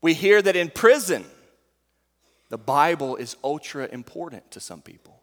We 0.00 0.14
hear 0.14 0.42
that 0.42 0.56
in 0.56 0.70
prison, 0.70 1.24
the 2.48 2.58
Bible 2.58 3.16
is 3.16 3.36
ultra 3.42 3.88
important 3.90 4.50
to 4.52 4.60
some 4.60 4.82
people. 4.82 5.22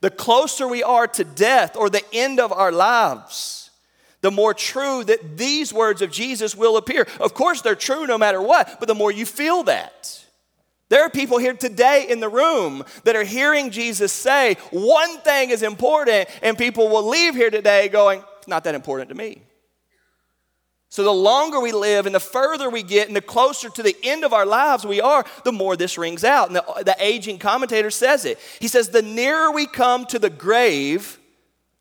The 0.00 0.10
closer 0.10 0.68
we 0.68 0.82
are 0.82 1.06
to 1.08 1.24
death 1.24 1.76
or 1.76 1.88
the 1.88 2.04
end 2.12 2.40
of 2.40 2.52
our 2.52 2.72
lives, 2.72 3.70
the 4.20 4.30
more 4.30 4.54
true 4.54 5.04
that 5.04 5.36
these 5.36 5.72
words 5.72 6.02
of 6.02 6.10
Jesus 6.10 6.56
will 6.56 6.76
appear. 6.76 7.06
Of 7.20 7.34
course, 7.34 7.62
they're 7.62 7.74
true 7.74 8.06
no 8.06 8.18
matter 8.18 8.42
what, 8.42 8.78
but 8.78 8.86
the 8.86 8.94
more 8.94 9.12
you 9.12 9.26
feel 9.26 9.62
that. 9.64 10.24
There 10.88 11.02
are 11.02 11.10
people 11.10 11.38
here 11.38 11.54
today 11.54 12.06
in 12.08 12.20
the 12.20 12.28
room 12.28 12.84
that 13.04 13.16
are 13.16 13.24
hearing 13.24 13.70
Jesus 13.70 14.12
say, 14.12 14.54
one 14.70 15.18
thing 15.18 15.50
is 15.50 15.62
important, 15.62 16.28
and 16.42 16.56
people 16.56 16.88
will 16.88 17.08
leave 17.08 17.34
here 17.34 17.50
today 17.50 17.88
going, 17.88 18.22
it's 18.38 18.48
not 18.48 18.64
that 18.64 18.74
important 18.74 19.08
to 19.08 19.16
me. 19.16 19.42
So, 20.88 21.02
the 21.02 21.12
longer 21.12 21.60
we 21.60 21.72
live 21.72 22.06
and 22.06 22.14
the 22.14 22.20
further 22.20 22.70
we 22.70 22.82
get 22.82 23.08
and 23.08 23.16
the 23.16 23.20
closer 23.20 23.68
to 23.68 23.82
the 23.82 23.96
end 24.02 24.24
of 24.24 24.32
our 24.32 24.46
lives 24.46 24.86
we 24.86 25.00
are, 25.00 25.24
the 25.44 25.52
more 25.52 25.76
this 25.76 25.98
rings 25.98 26.24
out. 26.24 26.46
And 26.48 26.56
the, 26.56 26.82
the 26.84 26.96
aging 26.98 27.38
commentator 27.38 27.90
says 27.90 28.24
it. 28.24 28.38
He 28.60 28.68
says, 28.68 28.88
The 28.88 29.02
nearer 29.02 29.50
we 29.50 29.66
come 29.66 30.06
to 30.06 30.18
the 30.18 30.30
grave, 30.30 31.18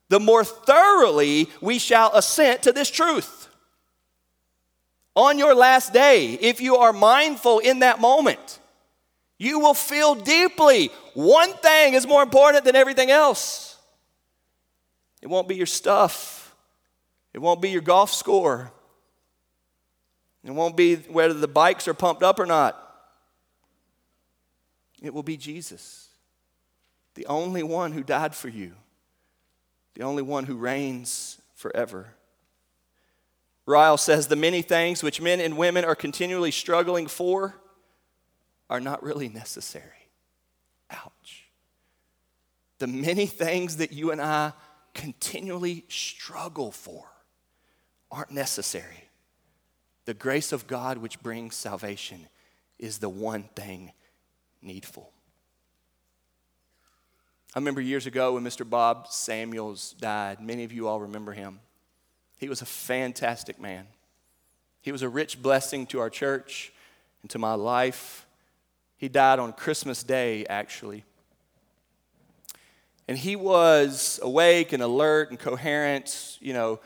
the 0.10 0.20
more 0.20 0.44
thoroughly 0.44 1.50
we 1.62 1.78
shall 1.78 2.14
assent 2.14 2.64
to 2.64 2.72
this 2.72 2.90
truth. 2.90 3.48
On 5.16 5.40
your 5.40 5.56
last 5.56 5.94
day, 5.94 6.34
if 6.34 6.60
you 6.60 6.76
are 6.78 6.92
mindful 6.92 7.60
in 7.60 7.80
that 7.80 8.02
moment, 8.02 8.60
you 9.38 9.60
will 9.60 9.74
feel 9.74 10.16
deeply 10.16 10.90
one 11.14 11.54
thing 11.54 11.94
is 11.94 12.06
more 12.06 12.24
important 12.24 12.66
than 12.66 12.76
everything 12.76 13.12
else. 13.12 13.78
It 15.22 15.28
won't 15.28 15.48
be 15.48 15.56
your 15.56 15.66
stuff, 15.66 16.54
it 17.34 17.40
won't 17.40 17.62
be 17.62 17.70
your 17.70 17.82
golf 17.82 18.14
score, 18.14 18.72
It 20.46 20.52
won't 20.52 20.78
be 20.78 20.96
whether 20.96 21.34
the 21.34 21.48
bikes 21.48 21.88
are 21.88 21.96
pumped 21.96 22.22
up 22.22 22.40
or 22.40 22.46
not. 22.46 22.80
It 25.02 25.14
will 25.14 25.24
be 25.24 25.38
Jesus, 25.38 26.08
the 27.16 27.26
only 27.26 27.64
one 27.64 27.92
who 27.92 28.04
died 28.04 28.36
for 28.36 28.48
you, 28.48 28.74
the 29.96 30.04
only 30.04 30.22
one 30.22 30.46
who 30.46 30.56
reigns 30.56 31.42
forever. 31.56 32.08
Ryle 33.66 33.98
says 33.98 34.28
the 34.28 34.36
many 34.36 34.62
things 34.62 35.02
which 35.02 35.20
men 35.20 35.40
and 35.40 35.58
women 35.58 35.84
are 35.84 35.96
continually 35.96 36.52
struggling 36.52 37.08
for 37.08 37.56
are 38.70 38.80
not 38.80 39.02
really 39.02 39.30
necessary. 39.30 40.10
Ouch. 40.92 41.46
The 42.78 42.88
many 42.88 43.26
things 43.26 43.78
that 43.78 43.92
you 43.92 44.12
and 44.12 44.22
I 44.22 44.54
continually 44.94 45.86
struggle 45.90 46.72
for 46.72 47.08
aren't 48.12 48.32
necessary. 48.32 49.05
The 50.06 50.14
grace 50.14 50.52
of 50.52 50.68
God, 50.68 51.00
which 51.00 51.22
brings 51.22 51.56
salvation, 51.56 52.28
is 52.78 53.00
the 53.00 53.10
one 53.10 53.44
thing 53.56 53.92
needful. 54.62 55.12
I 57.56 57.60
remember 57.60 57.82
years 57.82 58.06
ago 58.06 58.34
when 58.34 58.44
Mr. 58.44 58.70
Bob 58.70 59.08
Samuels 59.08 59.96
died. 60.00 60.42
Many 60.42 60.64
of 60.64 60.74
you 60.74 60.88
all 60.88 61.00
remember 61.00 61.32
him. 61.32 61.60
He 62.38 62.50
was 62.50 62.62
a 62.62 62.66
fantastic 62.66 63.60
man. 63.60 63.88
He 64.82 64.92
was 64.92 65.02
a 65.02 65.10
rich 65.10 65.42
blessing 65.42 65.88
to 65.88 66.00
our 66.00 66.10
church 66.10 66.74
and 67.22 67.32
to 67.32 67.40
my 67.40 67.54
life. 67.54 68.28
He 68.98 69.08
died 69.08 69.40
on 69.40 69.54
Christmas 69.54 70.04
Day, 70.04 70.46
actually. 70.46 71.06
And 73.08 73.18
he 73.18 73.36
was 73.36 74.20
awake 74.22 74.74
and 74.74 74.84
alert 74.84 75.30
and 75.30 75.40
coherent, 75.40 76.38
you 76.42 76.54
know, 76.54 76.80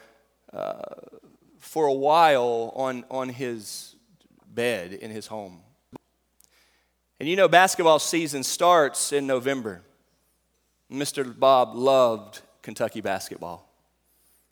uh, 0.53 0.79
for 1.69 1.85
a 1.85 1.93
while 1.93 2.73
on, 2.75 3.05
on 3.11 3.29
his 3.29 3.95
bed 4.47 4.91
in 4.91 5.11
his 5.11 5.27
home. 5.27 5.61
And 7.19 7.29
you 7.29 7.35
know, 7.35 7.47
basketball 7.47 7.99
season 7.99 8.41
starts 8.41 9.13
in 9.13 9.27
November. 9.27 9.83
Mr. 10.91 11.39
Bob 11.39 11.75
loved 11.75 12.41
Kentucky 12.63 13.01
basketball. 13.01 13.71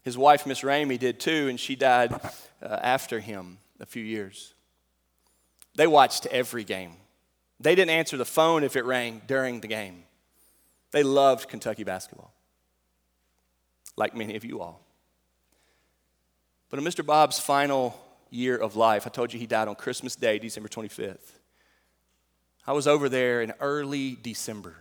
His 0.04 0.16
wife, 0.16 0.46
Miss 0.46 0.62
Ramey, 0.62 1.00
did 1.00 1.20
too, 1.20 1.48
and 1.48 1.60
she 1.60 1.76
died 1.76 2.14
uh, 2.14 2.78
after 2.84 3.20
him 3.20 3.58
a 3.80 3.88
few 3.88 4.04
years. 4.04 4.54
They 5.76 5.88
watched 5.88 6.28
every 6.28 6.64
game. 6.64 6.94
They 7.60 7.74
didn't 7.74 7.96
answer 7.96 8.18
the 8.18 8.26
phone 8.26 8.64
if 8.64 8.76
it 8.76 8.86
rang 8.86 9.24
during 9.26 9.62
the 9.62 9.68
game. 9.68 10.04
They 10.92 11.02
loved 11.02 11.50
Kentucky 11.50 11.84
basketball, 11.84 12.32
like 13.96 14.16
many 14.16 14.36
of 14.36 14.46
you 14.46 14.62
all. 14.62 14.87
But 16.70 16.80
in 16.80 16.86
Mr. 16.86 17.06
Bob's 17.06 17.40
final 17.40 18.00
year 18.30 18.58
of 18.58 18.76
life, 18.76 19.08
I 19.08 19.10
told 19.10 19.34
you 19.34 19.40
he 19.40 19.48
died 19.48 19.68
on 19.68 19.76
Christmas 19.76 20.16
Day, 20.16 20.40
December 20.40 20.70
25th. 20.70 21.32
I 22.66 22.74
was 22.74 22.88
over 22.88 23.08
there 23.08 23.42
in 23.42 23.54
early 23.62 24.18
December. 24.22 24.76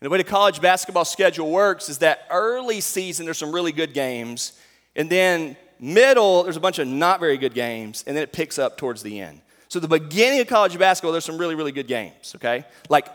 And 0.00 0.06
the 0.06 0.10
way 0.10 0.18
the 0.18 0.24
college 0.24 0.60
basketball 0.60 1.04
schedule 1.04 1.50
works 1.50 1.88
is 1.88 1.98
that 1.98 2.26
early 2.30 2.80
season, 2.80 3.24
there's 3.24 3.38
some 3.38 3.52
really 3.52 3.72
good 3.72 3.94
games. 3.94 4.52
And 4.94 5.08
then 5.08 5.56
middle, 5.80 6.42
there's 6.42 6.56
a 6.56 6.60
bunch 6.60 6.78
of 6.78 6.88
not 6.88 7.20
very 7.20 7.38
good 7.38 7.54
games. 7.54 8.04
And 8.06 8.14
then 8.14 8.22
it 8.22 8.32
picks 8.32 8.58
up 8.58 8.76
towards 8.76 9.02
the 9.02 9.20
end. 9.20 9.40
So 9.68 9.80
the 9.80 9.88
beginning 9.88 10.40
of 10.40 10.48
college 10.48 10.78
basketball, 10.78 11.12
there's 11.12 11.24
some 11.24 11.38
really, 11.38 11.54
really 11.54 11.72
good 11.72 11.86
games, 11.86 12.34
okay? 12.36 12.66
Like 12.90 13.06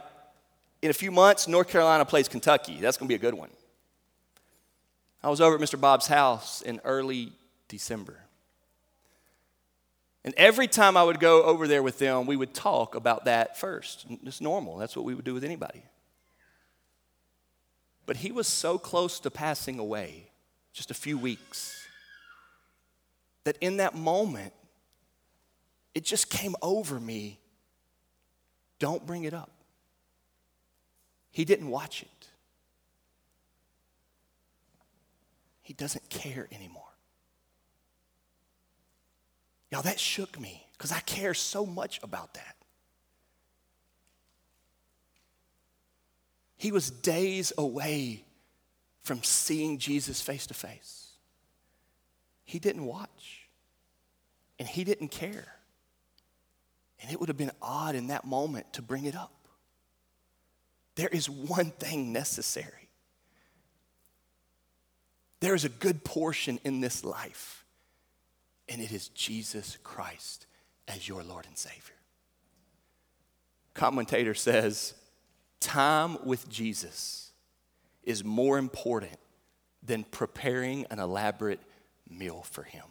in 0.81 0.89
a 0.89 0.93
few 0.93 1.11
months, 1.11 1.47
North 1.47 1.67
Carolina 1.67 2.03
plays 2.03 2.27
Kentucky. 2.27 2.79
That's 2.79 2.97
going 2.97 3.07
to 3.07 3.11
be 3.11 3.15
a 3.15 3.19
good 3.19 3.35
one. 3.35 3.49
I 5.21 5.29
was 5.29 5.39
over 5.39 5.55
at 5.55 5.61
Mr. 5.61 5.79
Bob's 5.79 6.07
house 6.07 6.61
in 6.61 6.79
early 6.83 7.31
December. 7.67 8.19
And 10.23 10.33
every 10.35 10.67
time 10.67 10.97
I 10.97 11.03
would 11.03 11.19
go 11.19 11.43
over 11.43 11.67
there 11.67 11.81
with 11.81 11.99
them, 11.99 12.25
we 12.25 12.35
would 12.35 12.53
talk 12.53 12.95
about 12.95 13.25
that 13.25 13.57
first. 13.57 14.05
It's 14.25 14.41
normal. 14.41 14.77
That's 14.77 14.95
what 14.95 15.05
we 15.05 15.15
would 15.15 15.23
do 15.23 15.33
with 15.33 15.43
anybody. 15.43 15.83
But 18.05 18.17
he 18.17 18.31
was 18.31 18.47
so 18.47 18.77
close 18.77 19.19
to 19.21 19.31
passing 19.31 19.79
away, 19.79 20.31
just 20.73 20.91
a 20.91 20.93
few 20.93 21.17
weeks, 21.17 21.87
that 23.43 23.57
in 23.61 23.77
that 23.77 23.95
moment, 23.95 24.53
it 25.93 26.03
just 26.03 26.29
came 26.29 26.55
over 26.61 26.99
me 26.99 27.39
don't 28.79 29.05
bring 29.05 29.23
it 29.23 29.33
up. 29.33 29.51
He 31.31 31.45
didn't 31.45 31.69
watch 31.69 32.01
it, 32.01 32.27
he 35.61 35.73
doesn't 35.73 36.09
care 36.09 36.47
anymore. 36.51 36.86
Y'all, 39.71 39.81
that 39.81 39.99
shook 39.99 40.39
me 40.39 40.65
because 40.73 40.91
I 40.91 40.99
care 41.01 41.33
so 41.33 41.65
much 41.65 41.99
about 42.03 42.33
that. 42.35 42.55
He 46.55 46.71
was 46.71 46.89
days 46.89 47.53
away 47.57 48.23
from 49.03 49.23
seeing 49.23 49.77
Jesus 49.77 50.21
face 50.21 50.47
to 50.47 50.53
face. 50.53 51.11
He 52.45 52.59
didn't 52.59 52.85
watch 52.85 53.47
and 54.57 54.67
he 54.67 54.83
didn't 54.83 55.09
care. 55.09 55.53
And 57.01 57.11
it 57.11 57.19
would 57.19 57.29
have 57.29 57.37
been 57.37 57.51
odd 57.61 57.93
in 57.93 58.07
that 58.07 58.25
moment 58.25 58.73
to 58.73 58.81
bring 58.81 59.05
it 59.05 59.15
up. 59.15 59.33
There 60.95 61.09
is 61.09 61.29
one 61.29 61.69
thing 61.71 62.11
necessary. 62.11 62.89
There 65.41 65.53
is 65.53 65.63
a 65.63 65.69
good 65.69 66.03
portion 66.03 66.59
in 66.63 66.81
this 66.81 67.03
life 67.03 67.56
and 68.69 68.81
it 68.81 68.91
is 68.91 69.09
Jesus 69.09 69.77
Christ 69.83 70.45
as 70.87 71.07
your 71.07 71.23
Lord 71.23 71.45
and 71.45 71.57
Savior. 71.57 71.95
Commentator 73.73 74.33
says, 74.33 74.93
time 75.59 76.17
with 76.25 76.49
Jesus 76.49 77.31
is 78.03 78.23
more 78.23 78.57
important 78.57 79.17
than 79.83 80.03
preparing 80.03 80.85
an 80.89 80.99
elaborate 80.99 81.59
meal 82.09 82.43
for 82.49 82.63
him, 82.63 82.85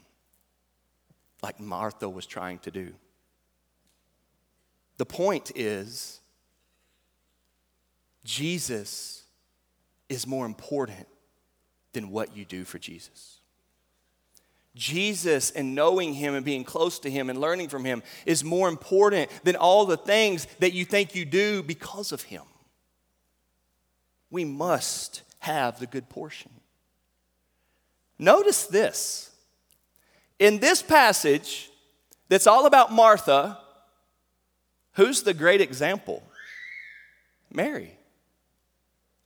like 1.42 1.58
Martha 1.58 2.08
was 2.08 2.26
trying 2.26 2.58
to 2.60 2.70
do. 2.70 2.92
The 4.98 5.06
point 5.06 5.52
is, 5.54 6.20
Jesus 8.24 9.24
is 10.08 10.26
more 10.26 10.46
important 10.46 11.06
than 11.92 12.10
what 12.10 12.36
you 12.36 12.44
do 12.44 12.64
for 12.64 12.78
Jesus. 12.78 13.35
Jesus 14.76 15.50
and 15.50 15.74
knowing 15.74 16.12
Him 16.12 16.34
and 16.34 16.44
being 16.44 16.62
close 16.62 17.00
to 17.00 17.10
Him 17.10 17.30
and 17.30 17.40
learning 17.40 17.68
from 17.68 17.84
Him 17.84 18.02
is 18.26 18.44
more 18.44 18.68
important 18.68 19.30
than 19.42 19.56
all 19.56 19.86
the 19.86 19.96
things 19.96 20.46
that 20.60 20.74
you 20.74 20.84
think 20.84 21.14
you 21.14 21.24
do 21.24 21.62
because 21.62 22.12
of 22.12 22.22
Him. 22.22 22.42
We 24.30 24.44
must 24.44 25.22
have 25.40 25.80
the 25.80 25.86
good 25.86 26.08
portion. 26.08 26.50
Notice 28.18 28.66
this. 28.66 29.30
In 30.38 30.58
this 30.58 30.82
passage 30.82 31.70
that's 32.28 32.46
all 32.46 32.66
about 32.66 32.92
Martha, 32.92 33.58
who's 34.92 35.22
the 35.22 35.34
great 35.34 35.60
example? 35.60 36.22
Mary. 37.50 37.96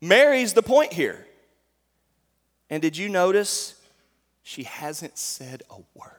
Mary's 0.01 0.53
the 0.53 0.63
point 0.63 0.93
here. 0.93 1.27
And 2.69 2.81
did 2.81 2.97
you 2.97 3.09
notice 3.09 3.75
she 4.51 4.65
hasn't 4.65 5.17
said 5.17 5.63
a 5.71 5.77
word. 5.95 6.11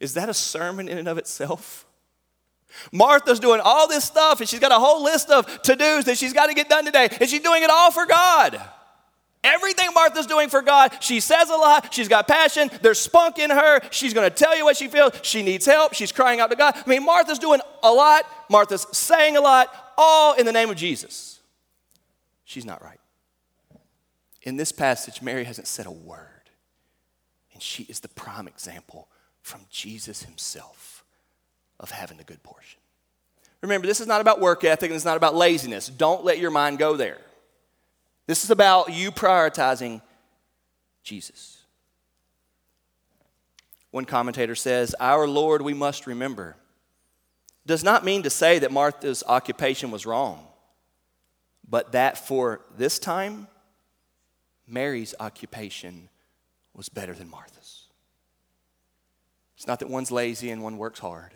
Is 0.00 0.14
that 0.14 0.28
a 0.28 0.34
sermon 0.34 0.88
in 0.88 0.98
and 0.98 1.06
of 1.06 1.18
itself? 1.18 1.86
Martha's 2.90 3.38
doing 3.38 3.60
all 3.62 3.86
this 3.86 4.04
stuff 4.04 4.40
and 4.40 4.48
she's 4.48 4.58
got 4.58 4.72
a 4.72 4.78
whole 4.78 5.04
list 5.04 5.30
of 5.30 5.62
to 5.62 5.76
dos 5.76 6.06
that 6.06 6.18
she's 6.18 6.32
got 6.32 6.48
to 6.48 6.52
get 6.52 6.68
done 6.68 6.84
today, 6.84 7.08
and 7.20 7.30
she's 7.30 7.42
doing 7.42 7.62
it 7.62 7.70
all 7.70 7.92
for 7.92 8.06
God. 8.06 8.60
Everything 9.44 9.90
Martha's 9.94 10.26
doing 10.26 10.48
for 10.48 10.62
God, 10.62 10.92
she 10.98 11.20
says 11.20 11.48
a 11.48 11.54
lot. 11.54 11.94
She's 11.94 12.08
got 12.08 12.26
passion. 12.26 12.68
There's 12.82 12.98
spunk 12.98 13.38
in 13.38 13.50
her. 13.50 13.80
She's 13.92 14.12
going 14.12 14.28
to 14.28 14.34
tell 14.34 14.56
you 14.56 14.64
what 14.64 14.76
she 14.76 14.88
feels. 14.88 15.12
She 15.22 15.44
needs 15.44 15.66
help. 15.66 15.94
She's 15.94 16.10
crying 16.10 16.40
out 16.40 16.50
to 16.50 16.56
God. 16.56 16.74
I 16.74 16.88
mean, 16.90 17.04
Martha's 17.04 17.38
doing 17.38 17.60
a 17.84 17.92
lot. 17.92 18.24
Martha's 18.50 18.88
saying 18.90 19.36
a 19.36 19.40
lot, 19.40 19.72
all 19.96 20.34
in 20.34 20.44
the 20.44 20.52
name 20.52 20.70
of 20.70 20.76
Jesus. 20.76 21.38
She's 22.44 22.64
not 22.64 22.82
right. 22.82 22.98
In 24.42 24.56
this 24.56 24.72
passage, 24.72 25.22
Mary 25.22 25.44
hasn't 25.44 25.68
said 25.68 25.86
a 25.86 25.92
word. 25.92 26.39
And 27.60 27.64
she 27.64 27.82
is 27.90 28.00
the 28.00 28.08
prime 28.08 28.48
example 28.48 29.06
from 29.42 29.66
Jesus 29.68 30.22
himself 30.22 31.04
of 31.78 31.90
having 31.90 32.16
the 32.16 32.24
good 32.24 32.42
portion. 32.42 32.80
Remember, 33.60 33.86
this 33.86 34.00
is 34.00 34.06
not 34.06 34.22
about 34.22 34.40
work 34.40 34.64
ethic 34.64 34.88
and 34.88 34.96
it's 34.96 35.04
not 35.04 35.18
about 35.18 35.34
laziness. 35.34 35.86
Don't 35.90 36.24
let 36.24 36.38
your 36.38 36.50
mind 36.50 36.78
go 36.78 36.96
there. 36.96 37.18
This 38.26 38.44
is 38.44 38.50
about 38.50 38.94
you 38.94 39.12
prioritizing 39.12 40.00
Jesus. 41.02 41.58
One 43.90 44.06
commentator 44.06 44.54
says, 44.54 44.96
Our 44.98 45.28
Lord, 45.28 45.60
we 45.60 45.74
must 45.74 46.06
remember, 46.06 46.56
does 47.66 47.84
not 47.84 48.06
mean 48.06 48.22
to 48.22 48.30
say 48.30 48.58
that 48.60 48.72
Martha's 48.72 49.22
occupation 49.26 49.90
was 49.90 50.06
wrong, 50.06 50.46
but 51.68 51.92
that 51.92 52.26
for 52.26 52.62
this 52.78 52.98
time, 52.98 53.48
Mary's 54.66 55.14
occupation 55.20 56.08
was 56.80 56.88
better 56.88 57.12
than 57.12 57.28
Martha's. 57.28 57.88
It's 59.54 59.66
not 59.66 59.80
that 59.80 59.90
one's 59.90 60.10
lazy 60.10 60.50
and 60.50 60.62
one 60.62 60.78
works 60.78 60.98
hard. 60.98 61.34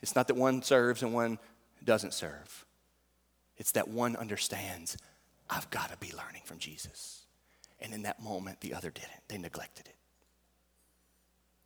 It's 0.00 0.16
not 0.16 0.26
that 0.28 0.36
one 0.36 0.62
serves 0.62 1.02
and 1.02 1.12
one 1.12 1.38
doesn't 1.84 2.14
serve. 2.14 2.64
It's 3.58 3.72
that 3.72 3.88
one 3.88 4.16
understands, 4.16 4.96
I've 5.50 5.68
got 5.68 5.90
to 5.90 5.98
be 5.98 6.16
learning 6.16 6.44
from 6.46 6.56
Jesus. 6.56 7.24
And 7.78 7.92
in 7.92 8.04
that 8.04 8.22
moment, 8.22 8.62
the 8.62 8.72
other 8.72 8.88
didn't. 8.88 9.10
They 9.28 9.36
neglected 9.36 9.86
it. 9.86 9.96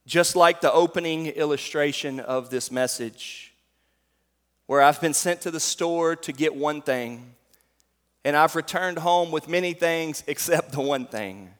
Just 0.05 0.35
like 0.35 0.61
the 0.61 0.73
opening 0.73 1.29
illustration 1.29 2.19
of 2.19 2.51
this 2.51 2.73
message, 2.73 3.55
where 4.67 4.83
I've 4.83 5.01
been 5.01 5.15
sent 5.15 5.43
to 5.43 5.53
the 5.53 5.61
store 5.61 6.17
to 6.17 6.33
get 6.33 6.57
one 6.57 6.83
thing, 6.83 7.37
and 8.25 8.37
I've 8.37 8.57
returned 8.57 8.99
home 8.99 9.31
with 9.31 9.47
many 9.47 9.73
things 9.73 10.25
except 10.27 10.73
the 10.73 10.81
one 10.81 11.07
thing. 11.07 11.55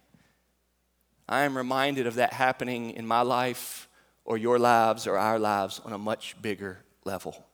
I 1.29 1.43
am 1.43 1.57
reminded 1.57 2.07
of 2.07 2.15
that 2.15 2.33
happening 2.33 2.91
in 2.91 3.07
my 3.07 3.21
life 3.21 3.89
or 4.25 4.39
your 4.39 4.59
lives 4.59 5.07
or 5.07 5.19
our 5.19 5.39
lives 5.39 5.81
on 5.85 5.93
a 5.93 5.99
much 5.99 6.41
bigger 6.41 6.79
level, 7.05 7.47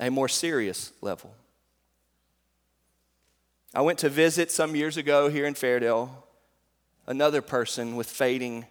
a 0.00 0.10
more 0.10 0.28
serious 0.28 0.92
level. 1.00 1.34
I 3.74 3.82
went 3.82 3.98
to 4.00 4.08
visit 4.08 4.50
some 4.50 4.74
years 4.74 4.96
ago 4.96 5.28
here 5.28 5.46
in 5.46 5.54
Fairdale 5.54 6.10
another 7.06 7.40
person 7.40 7.96
with 7.96 8.08
fading 8.08 8.66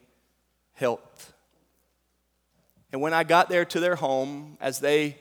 health. 0.73 1.33
And 2.91 3.01
when 3.01 3.13
I 3.13 3.23
got 3.23 3.49
there 3.49 3.65
to 3.65 3.79
their 3.79 3.95
home, 3.95 4.57
as 4.59 4.79
they 4.79 5.17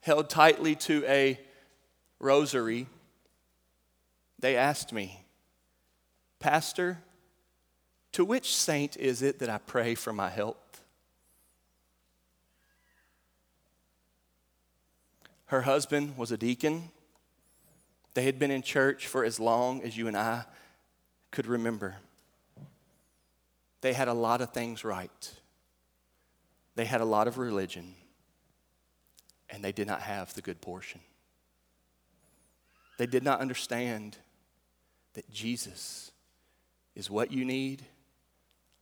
held 0.00 0.28
tightly 0.28 0.74
to 0.76 1.04
a 1.06 1.40
rosary, 2.18 2.86
they 4.38 4.56
asked 4.56 4.92
me, 4.92 5.25
Pastor, 6.38 6.98
to 8.12 8.24
which 8.24 8.54
saint 8.54 8.96
is 8.96 9.22
it 9.22 9.38
that 9.38 9.50
I 9.50 9.58
pray 9.58 9.94
for 9.94 10.12
my 10.12 10.28
health? 10.28 10.56
Her 15.46 15.62
husband 15.62 16.16
was 16.16 16.32
a 16.32 16.36
deacon. 16.36 16.90
They 18.14 18.24
had 18.24 18.38
been 18.38 18.50
in 18.50 18.62
church 18.62 19.06
for 19.06 19.24
as 19.24 19.38
long 19.38 19.82
as 19.82 19.96
you 19.96 20.08
and 20.08 20.16
I 20.16 20.44
could 21.30 21.46
remember. 21.46 21.96
They 23.80 23.92
had 23.92 24.08
a 24.08 24.14
lot 24.14 24.40
of 24.40 24.52
things 24.52 24.84
right. 24.84 25.32
They 26.74 26.84
had 26.84 27.00
a 27.00 27.04
lot 27.04 27.28
of 27.28 27.38
religion, 27.38 27.94
and 29.48 29.64
they 29.64 29.72
did 29.72 29.86
not 29.86 30.02
have 30.02 30.34
the 30.34 30.42
good 30.42 30.60
portion. 30.60 31.00
They 32.98 33.06
did 33.06 33.22
not 33.22 33.40
understand 33.40 34.16
that 35.14 35.30
Jesus 35.30 36.10
is 36.96 37.10
what 37.10 37.30
you 37.30 37.44
need, 37.44 37.82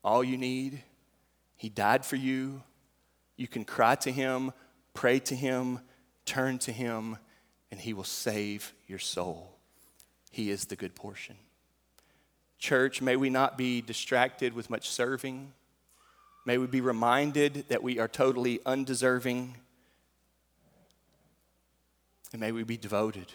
all 0.02 0.24
you 0.24 0.38
need. 0.38 0.82
He 1.56 1.68
died 1.68 2.06
for 2.06 2.16
you. 2.16 2.62
You 3.36 3.48
can 3.48 3.64
cry 3.64 3.96
to 3.96 4.12
Him, 4.12 4.52
pray 4.94 5.18
to 5.18 5.34
Him, 5.34 5.80
turn 6.24 6.58
to 6.60 6.72
Him, 6.72 7.18
and 7.70 7.80
He 7.80 7.92
will 7.92 8.04
save 8.04 8.72
your 8.86 9.00
soul. 9.00 9.50
He 10.30 10.50
is 10.50 10.66
the 10.66 10.76
good 10.76 10.94
portion. 10.94 11.36
Church, 12.58 13.02
may 13.02 13.16
we 13.16 13.28
not 13.28 13.58
be 13.58 13.80
distracted 13.80 14.54
with 14.54 14.70
much 14.70 14.88
serving. 14.88 15.52
May 16.46 16.56
we 16.56 16.66
be 16.66 16.80
reminded 16.80 17.66
that 17.68 17.82
we 17.82 17.98
are 17.98 18.08
totally 18.08 18.60
undeserving. 18.64 19.56
And 22.32 22.40
may 22.40 22.52
we 22.52 22.62
be 22.62 22.76
devoted 22.76 23.32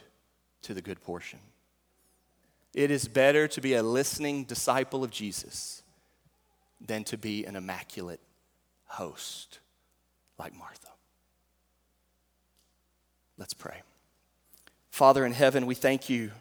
to 0.64 0.74
the 0.74 0.82
good 0.82 1.02
portion. 1.02 1.40
It 2.80 2.92
is 2.92 3.10
better 3.10 3.46
to 3.50 3.60
be 3.60 3.74
a 3.74 3.84
listening 3.84 4.46
disciple 4.46 5.04
of 5.04 5.12
Jesus 5.12 5.84
than 6.80 7.04
to 7.04 7.18
be 7.18 7.44
an 7.44 7.58
immaculate 7.58 8.22
host 8.86 9.60
like 10.38 10.56
Martha. 10.58 10.88
Let's 13.38 13.54
pray. 13.54 13.82
Father 14.92 15.26
in 15.26 15.34
heaven, 15.34 15.66
we 15.66 15.76
thank 15.76 16.10
you 16.10 16.32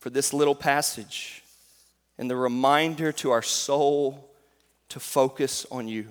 for 0.00 0.10
this 0.10 0.32
little 0.32 0.56
passage 0.56 1.44
and 2.18 2.28
the 2.28 2.34
reminder 2.34 3.12
to 3.12 3.30
our 3.30 3.40
soul 3.40 4.28
to 4.88 4.98
focus 4.98 5.66
on 5.70 5.86
you. 5.86 6.08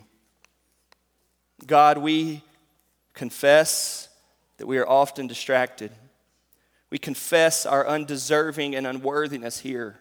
God, 1.66 1.98
we 1.98 2.44
confess 3.14 4.08
that 4.56 4.68
we 4.68 4.78
are 4.78 4.88
often 4.88 5.28
distracted. 5.28 5.92
We 6.94 7.00
confess 7.00 7.66
our 7.66 7.88
undeserving 7.88 8.76
and 8.76 8.86
unworthiness 8.86 9.62
here. 9.62 9.98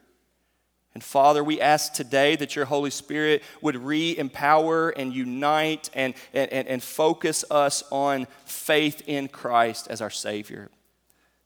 And 0.93 1.03
Father, 1.03 1.43
we 1.43 1.59
ask 1.59 1.95
today 1.95 2.37
that 2.37 2.55
your 2.55 2.67
Holy 2.67 2.91
Spirit 2.91 3.43
would 3.63 3.77
re 3.77 4.15
empower 4.15 4.91
and 4.91 5.11
unite 5.11 5.89
and, 5.95 6.13
and, 6.35 6.53
and 6.53 6.83
focus 6.83 7.47
us 7.51 7.83
on 7.91 8.27
faith 8.45 9.05
in 9.07 9.29
Christ 9.29 9.87
as 9.89 10.03
our 10.03 10.11
Savior. 10.11 10.69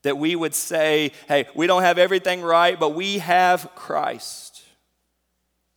That 0.03 0.19
we 0.19 0.35
would 0.35 0.53
say, 0.53 1.13
hey, 1.29 1.47
we 1.55 1.69
don't 1.69 1.83
have 1.83 1.99
everything 1.99 2.43
right, 2.43 2.77
but 2.77 2.97
we 2.97 3.19
have 3.19 3.71
Christ. 3.77 4.65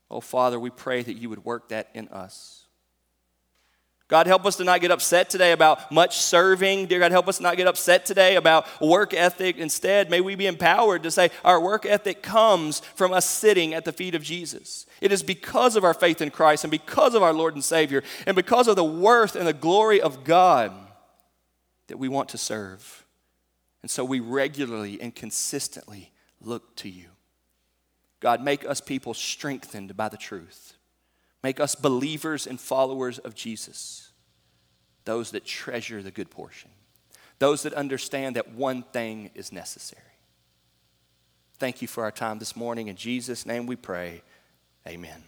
Oh, 0.10 0.20
Father, 0.20 0.60
we 0.60 0.72
pray 0.72 1.04
that 1.04 1.14
you 1.14 1.30
would 1.30 1.46
work 1.46 1.70
that 1.70 1.90
in 1.94 2.08
us. 2.08 2.59
God, 4.10 4.26
help 4.26 4.44
us 4.48 4.56
to 4.56 4.64
not 4.64 4.82
get 4.82 4.90
upset 4.90 5.30
today 5.30 5.52
about 5.52 5.92
much 5.92 6.18
serving. 6.18 6.88
Dear 6.88 6.98
God, 6.98 7.12
help 7.12 7.28
us 7.28 7.40
not 7.40 7.58
get 7.58 7.68
upset 7.68 8.08
today 8.08 8.38
about 8.38 8.66
work 8.82 9.14
ethic. 9.14 9.58
Instead, 9.58 10.10
may 10.10 10.20
we 10.20 10.34
be 10.34 10.48
empowered 10.48 11.04
to 11.04 11.12
say 11.12 11.30
our 11.46 11.62
work 11.62 11.86
ethic 11.86 12.24
comes 12.24 12.80
from 12.96 13.14
us 13.14 13.30
sitting 13.30 13.76
at 13.76 13.86
the 13.86 13.94
feet 13.94 14.16
of 14.16 14.24
Jesus. 14.24 14.88
It 15.00 15.12
is 15.12 15.22
because 15.22 15.76
of 15.76 15.84
our 15.84 15.94
faith 15.94 16.24
in 16.24 16.32
Christ 16.32 16.64
and 16.64 16.72
because 16.72 17.14
of 17.14 17.22
our 17.22 17.34
Lord 17.34 17.54
and 17.54 17.64
Savior 17.64 18.04
and 18.26 18.36
because 18.36 18.68
of 18.68 18.76
the 18.76 18.84
worth 18.84 19.36
and 19.36 19.48
the 19.48 19.54
glory 19.54 20.02
of 20.02 20.24
God 20.24 20.74
that 21.86 22.00
we 22.00 22.08
want 22.08 22.30
to 22.30 22.38
serve. 22.40 23.06
And 23.84 23.92
so 23.92 24.04
we 24.04 24.20
regularly 24.20 25.00
and 25.00 25.14
consistently 25.14 26.12
look 26.42 26.76
to 26.78 26.90
you. 26.90 27.10
God, 28.22 28.42
make 28.42 28.66
us 28.66 28.82
people 28.82 29.14
strengthened 29.14 29.96
by 29.96 30.10
the 30.10 30.18
truth. 30.18 30.79
Make 31.44 31.60
us 31.60 31.76
believers 31.76 32.46
and 32.46 32.60
followers 32.60 33.20
of 33.20 33.36
Jesus, 33.36 34.12
those 35.06 35.32
that 35.32 35.46
treasure 35.46 36.04
the 36.04 36.12
good 36.12 36.30
portion, 36.30 36.70
those 37.40 37.64
that 37.64 37.74
understand 37.74 38.36
that 38.36 38.54
one 38.54 38.84
thing 38.84 39.32
is 39.36 39.52
necessary. 39.52 40.04
Thank 41.58 41.82
you 41.82 41.88
for 41.88 42.04
our 42.04 42.12
time 42.12 42.40
this 42.40 42.56
morning. 42.56 42.88
In 42.88 42.96
Jesus' 42.96 43.46
name 43.46 43.66
we 43.66 43.76
pray. 43.76 44.22
Amen. 44.88 45.24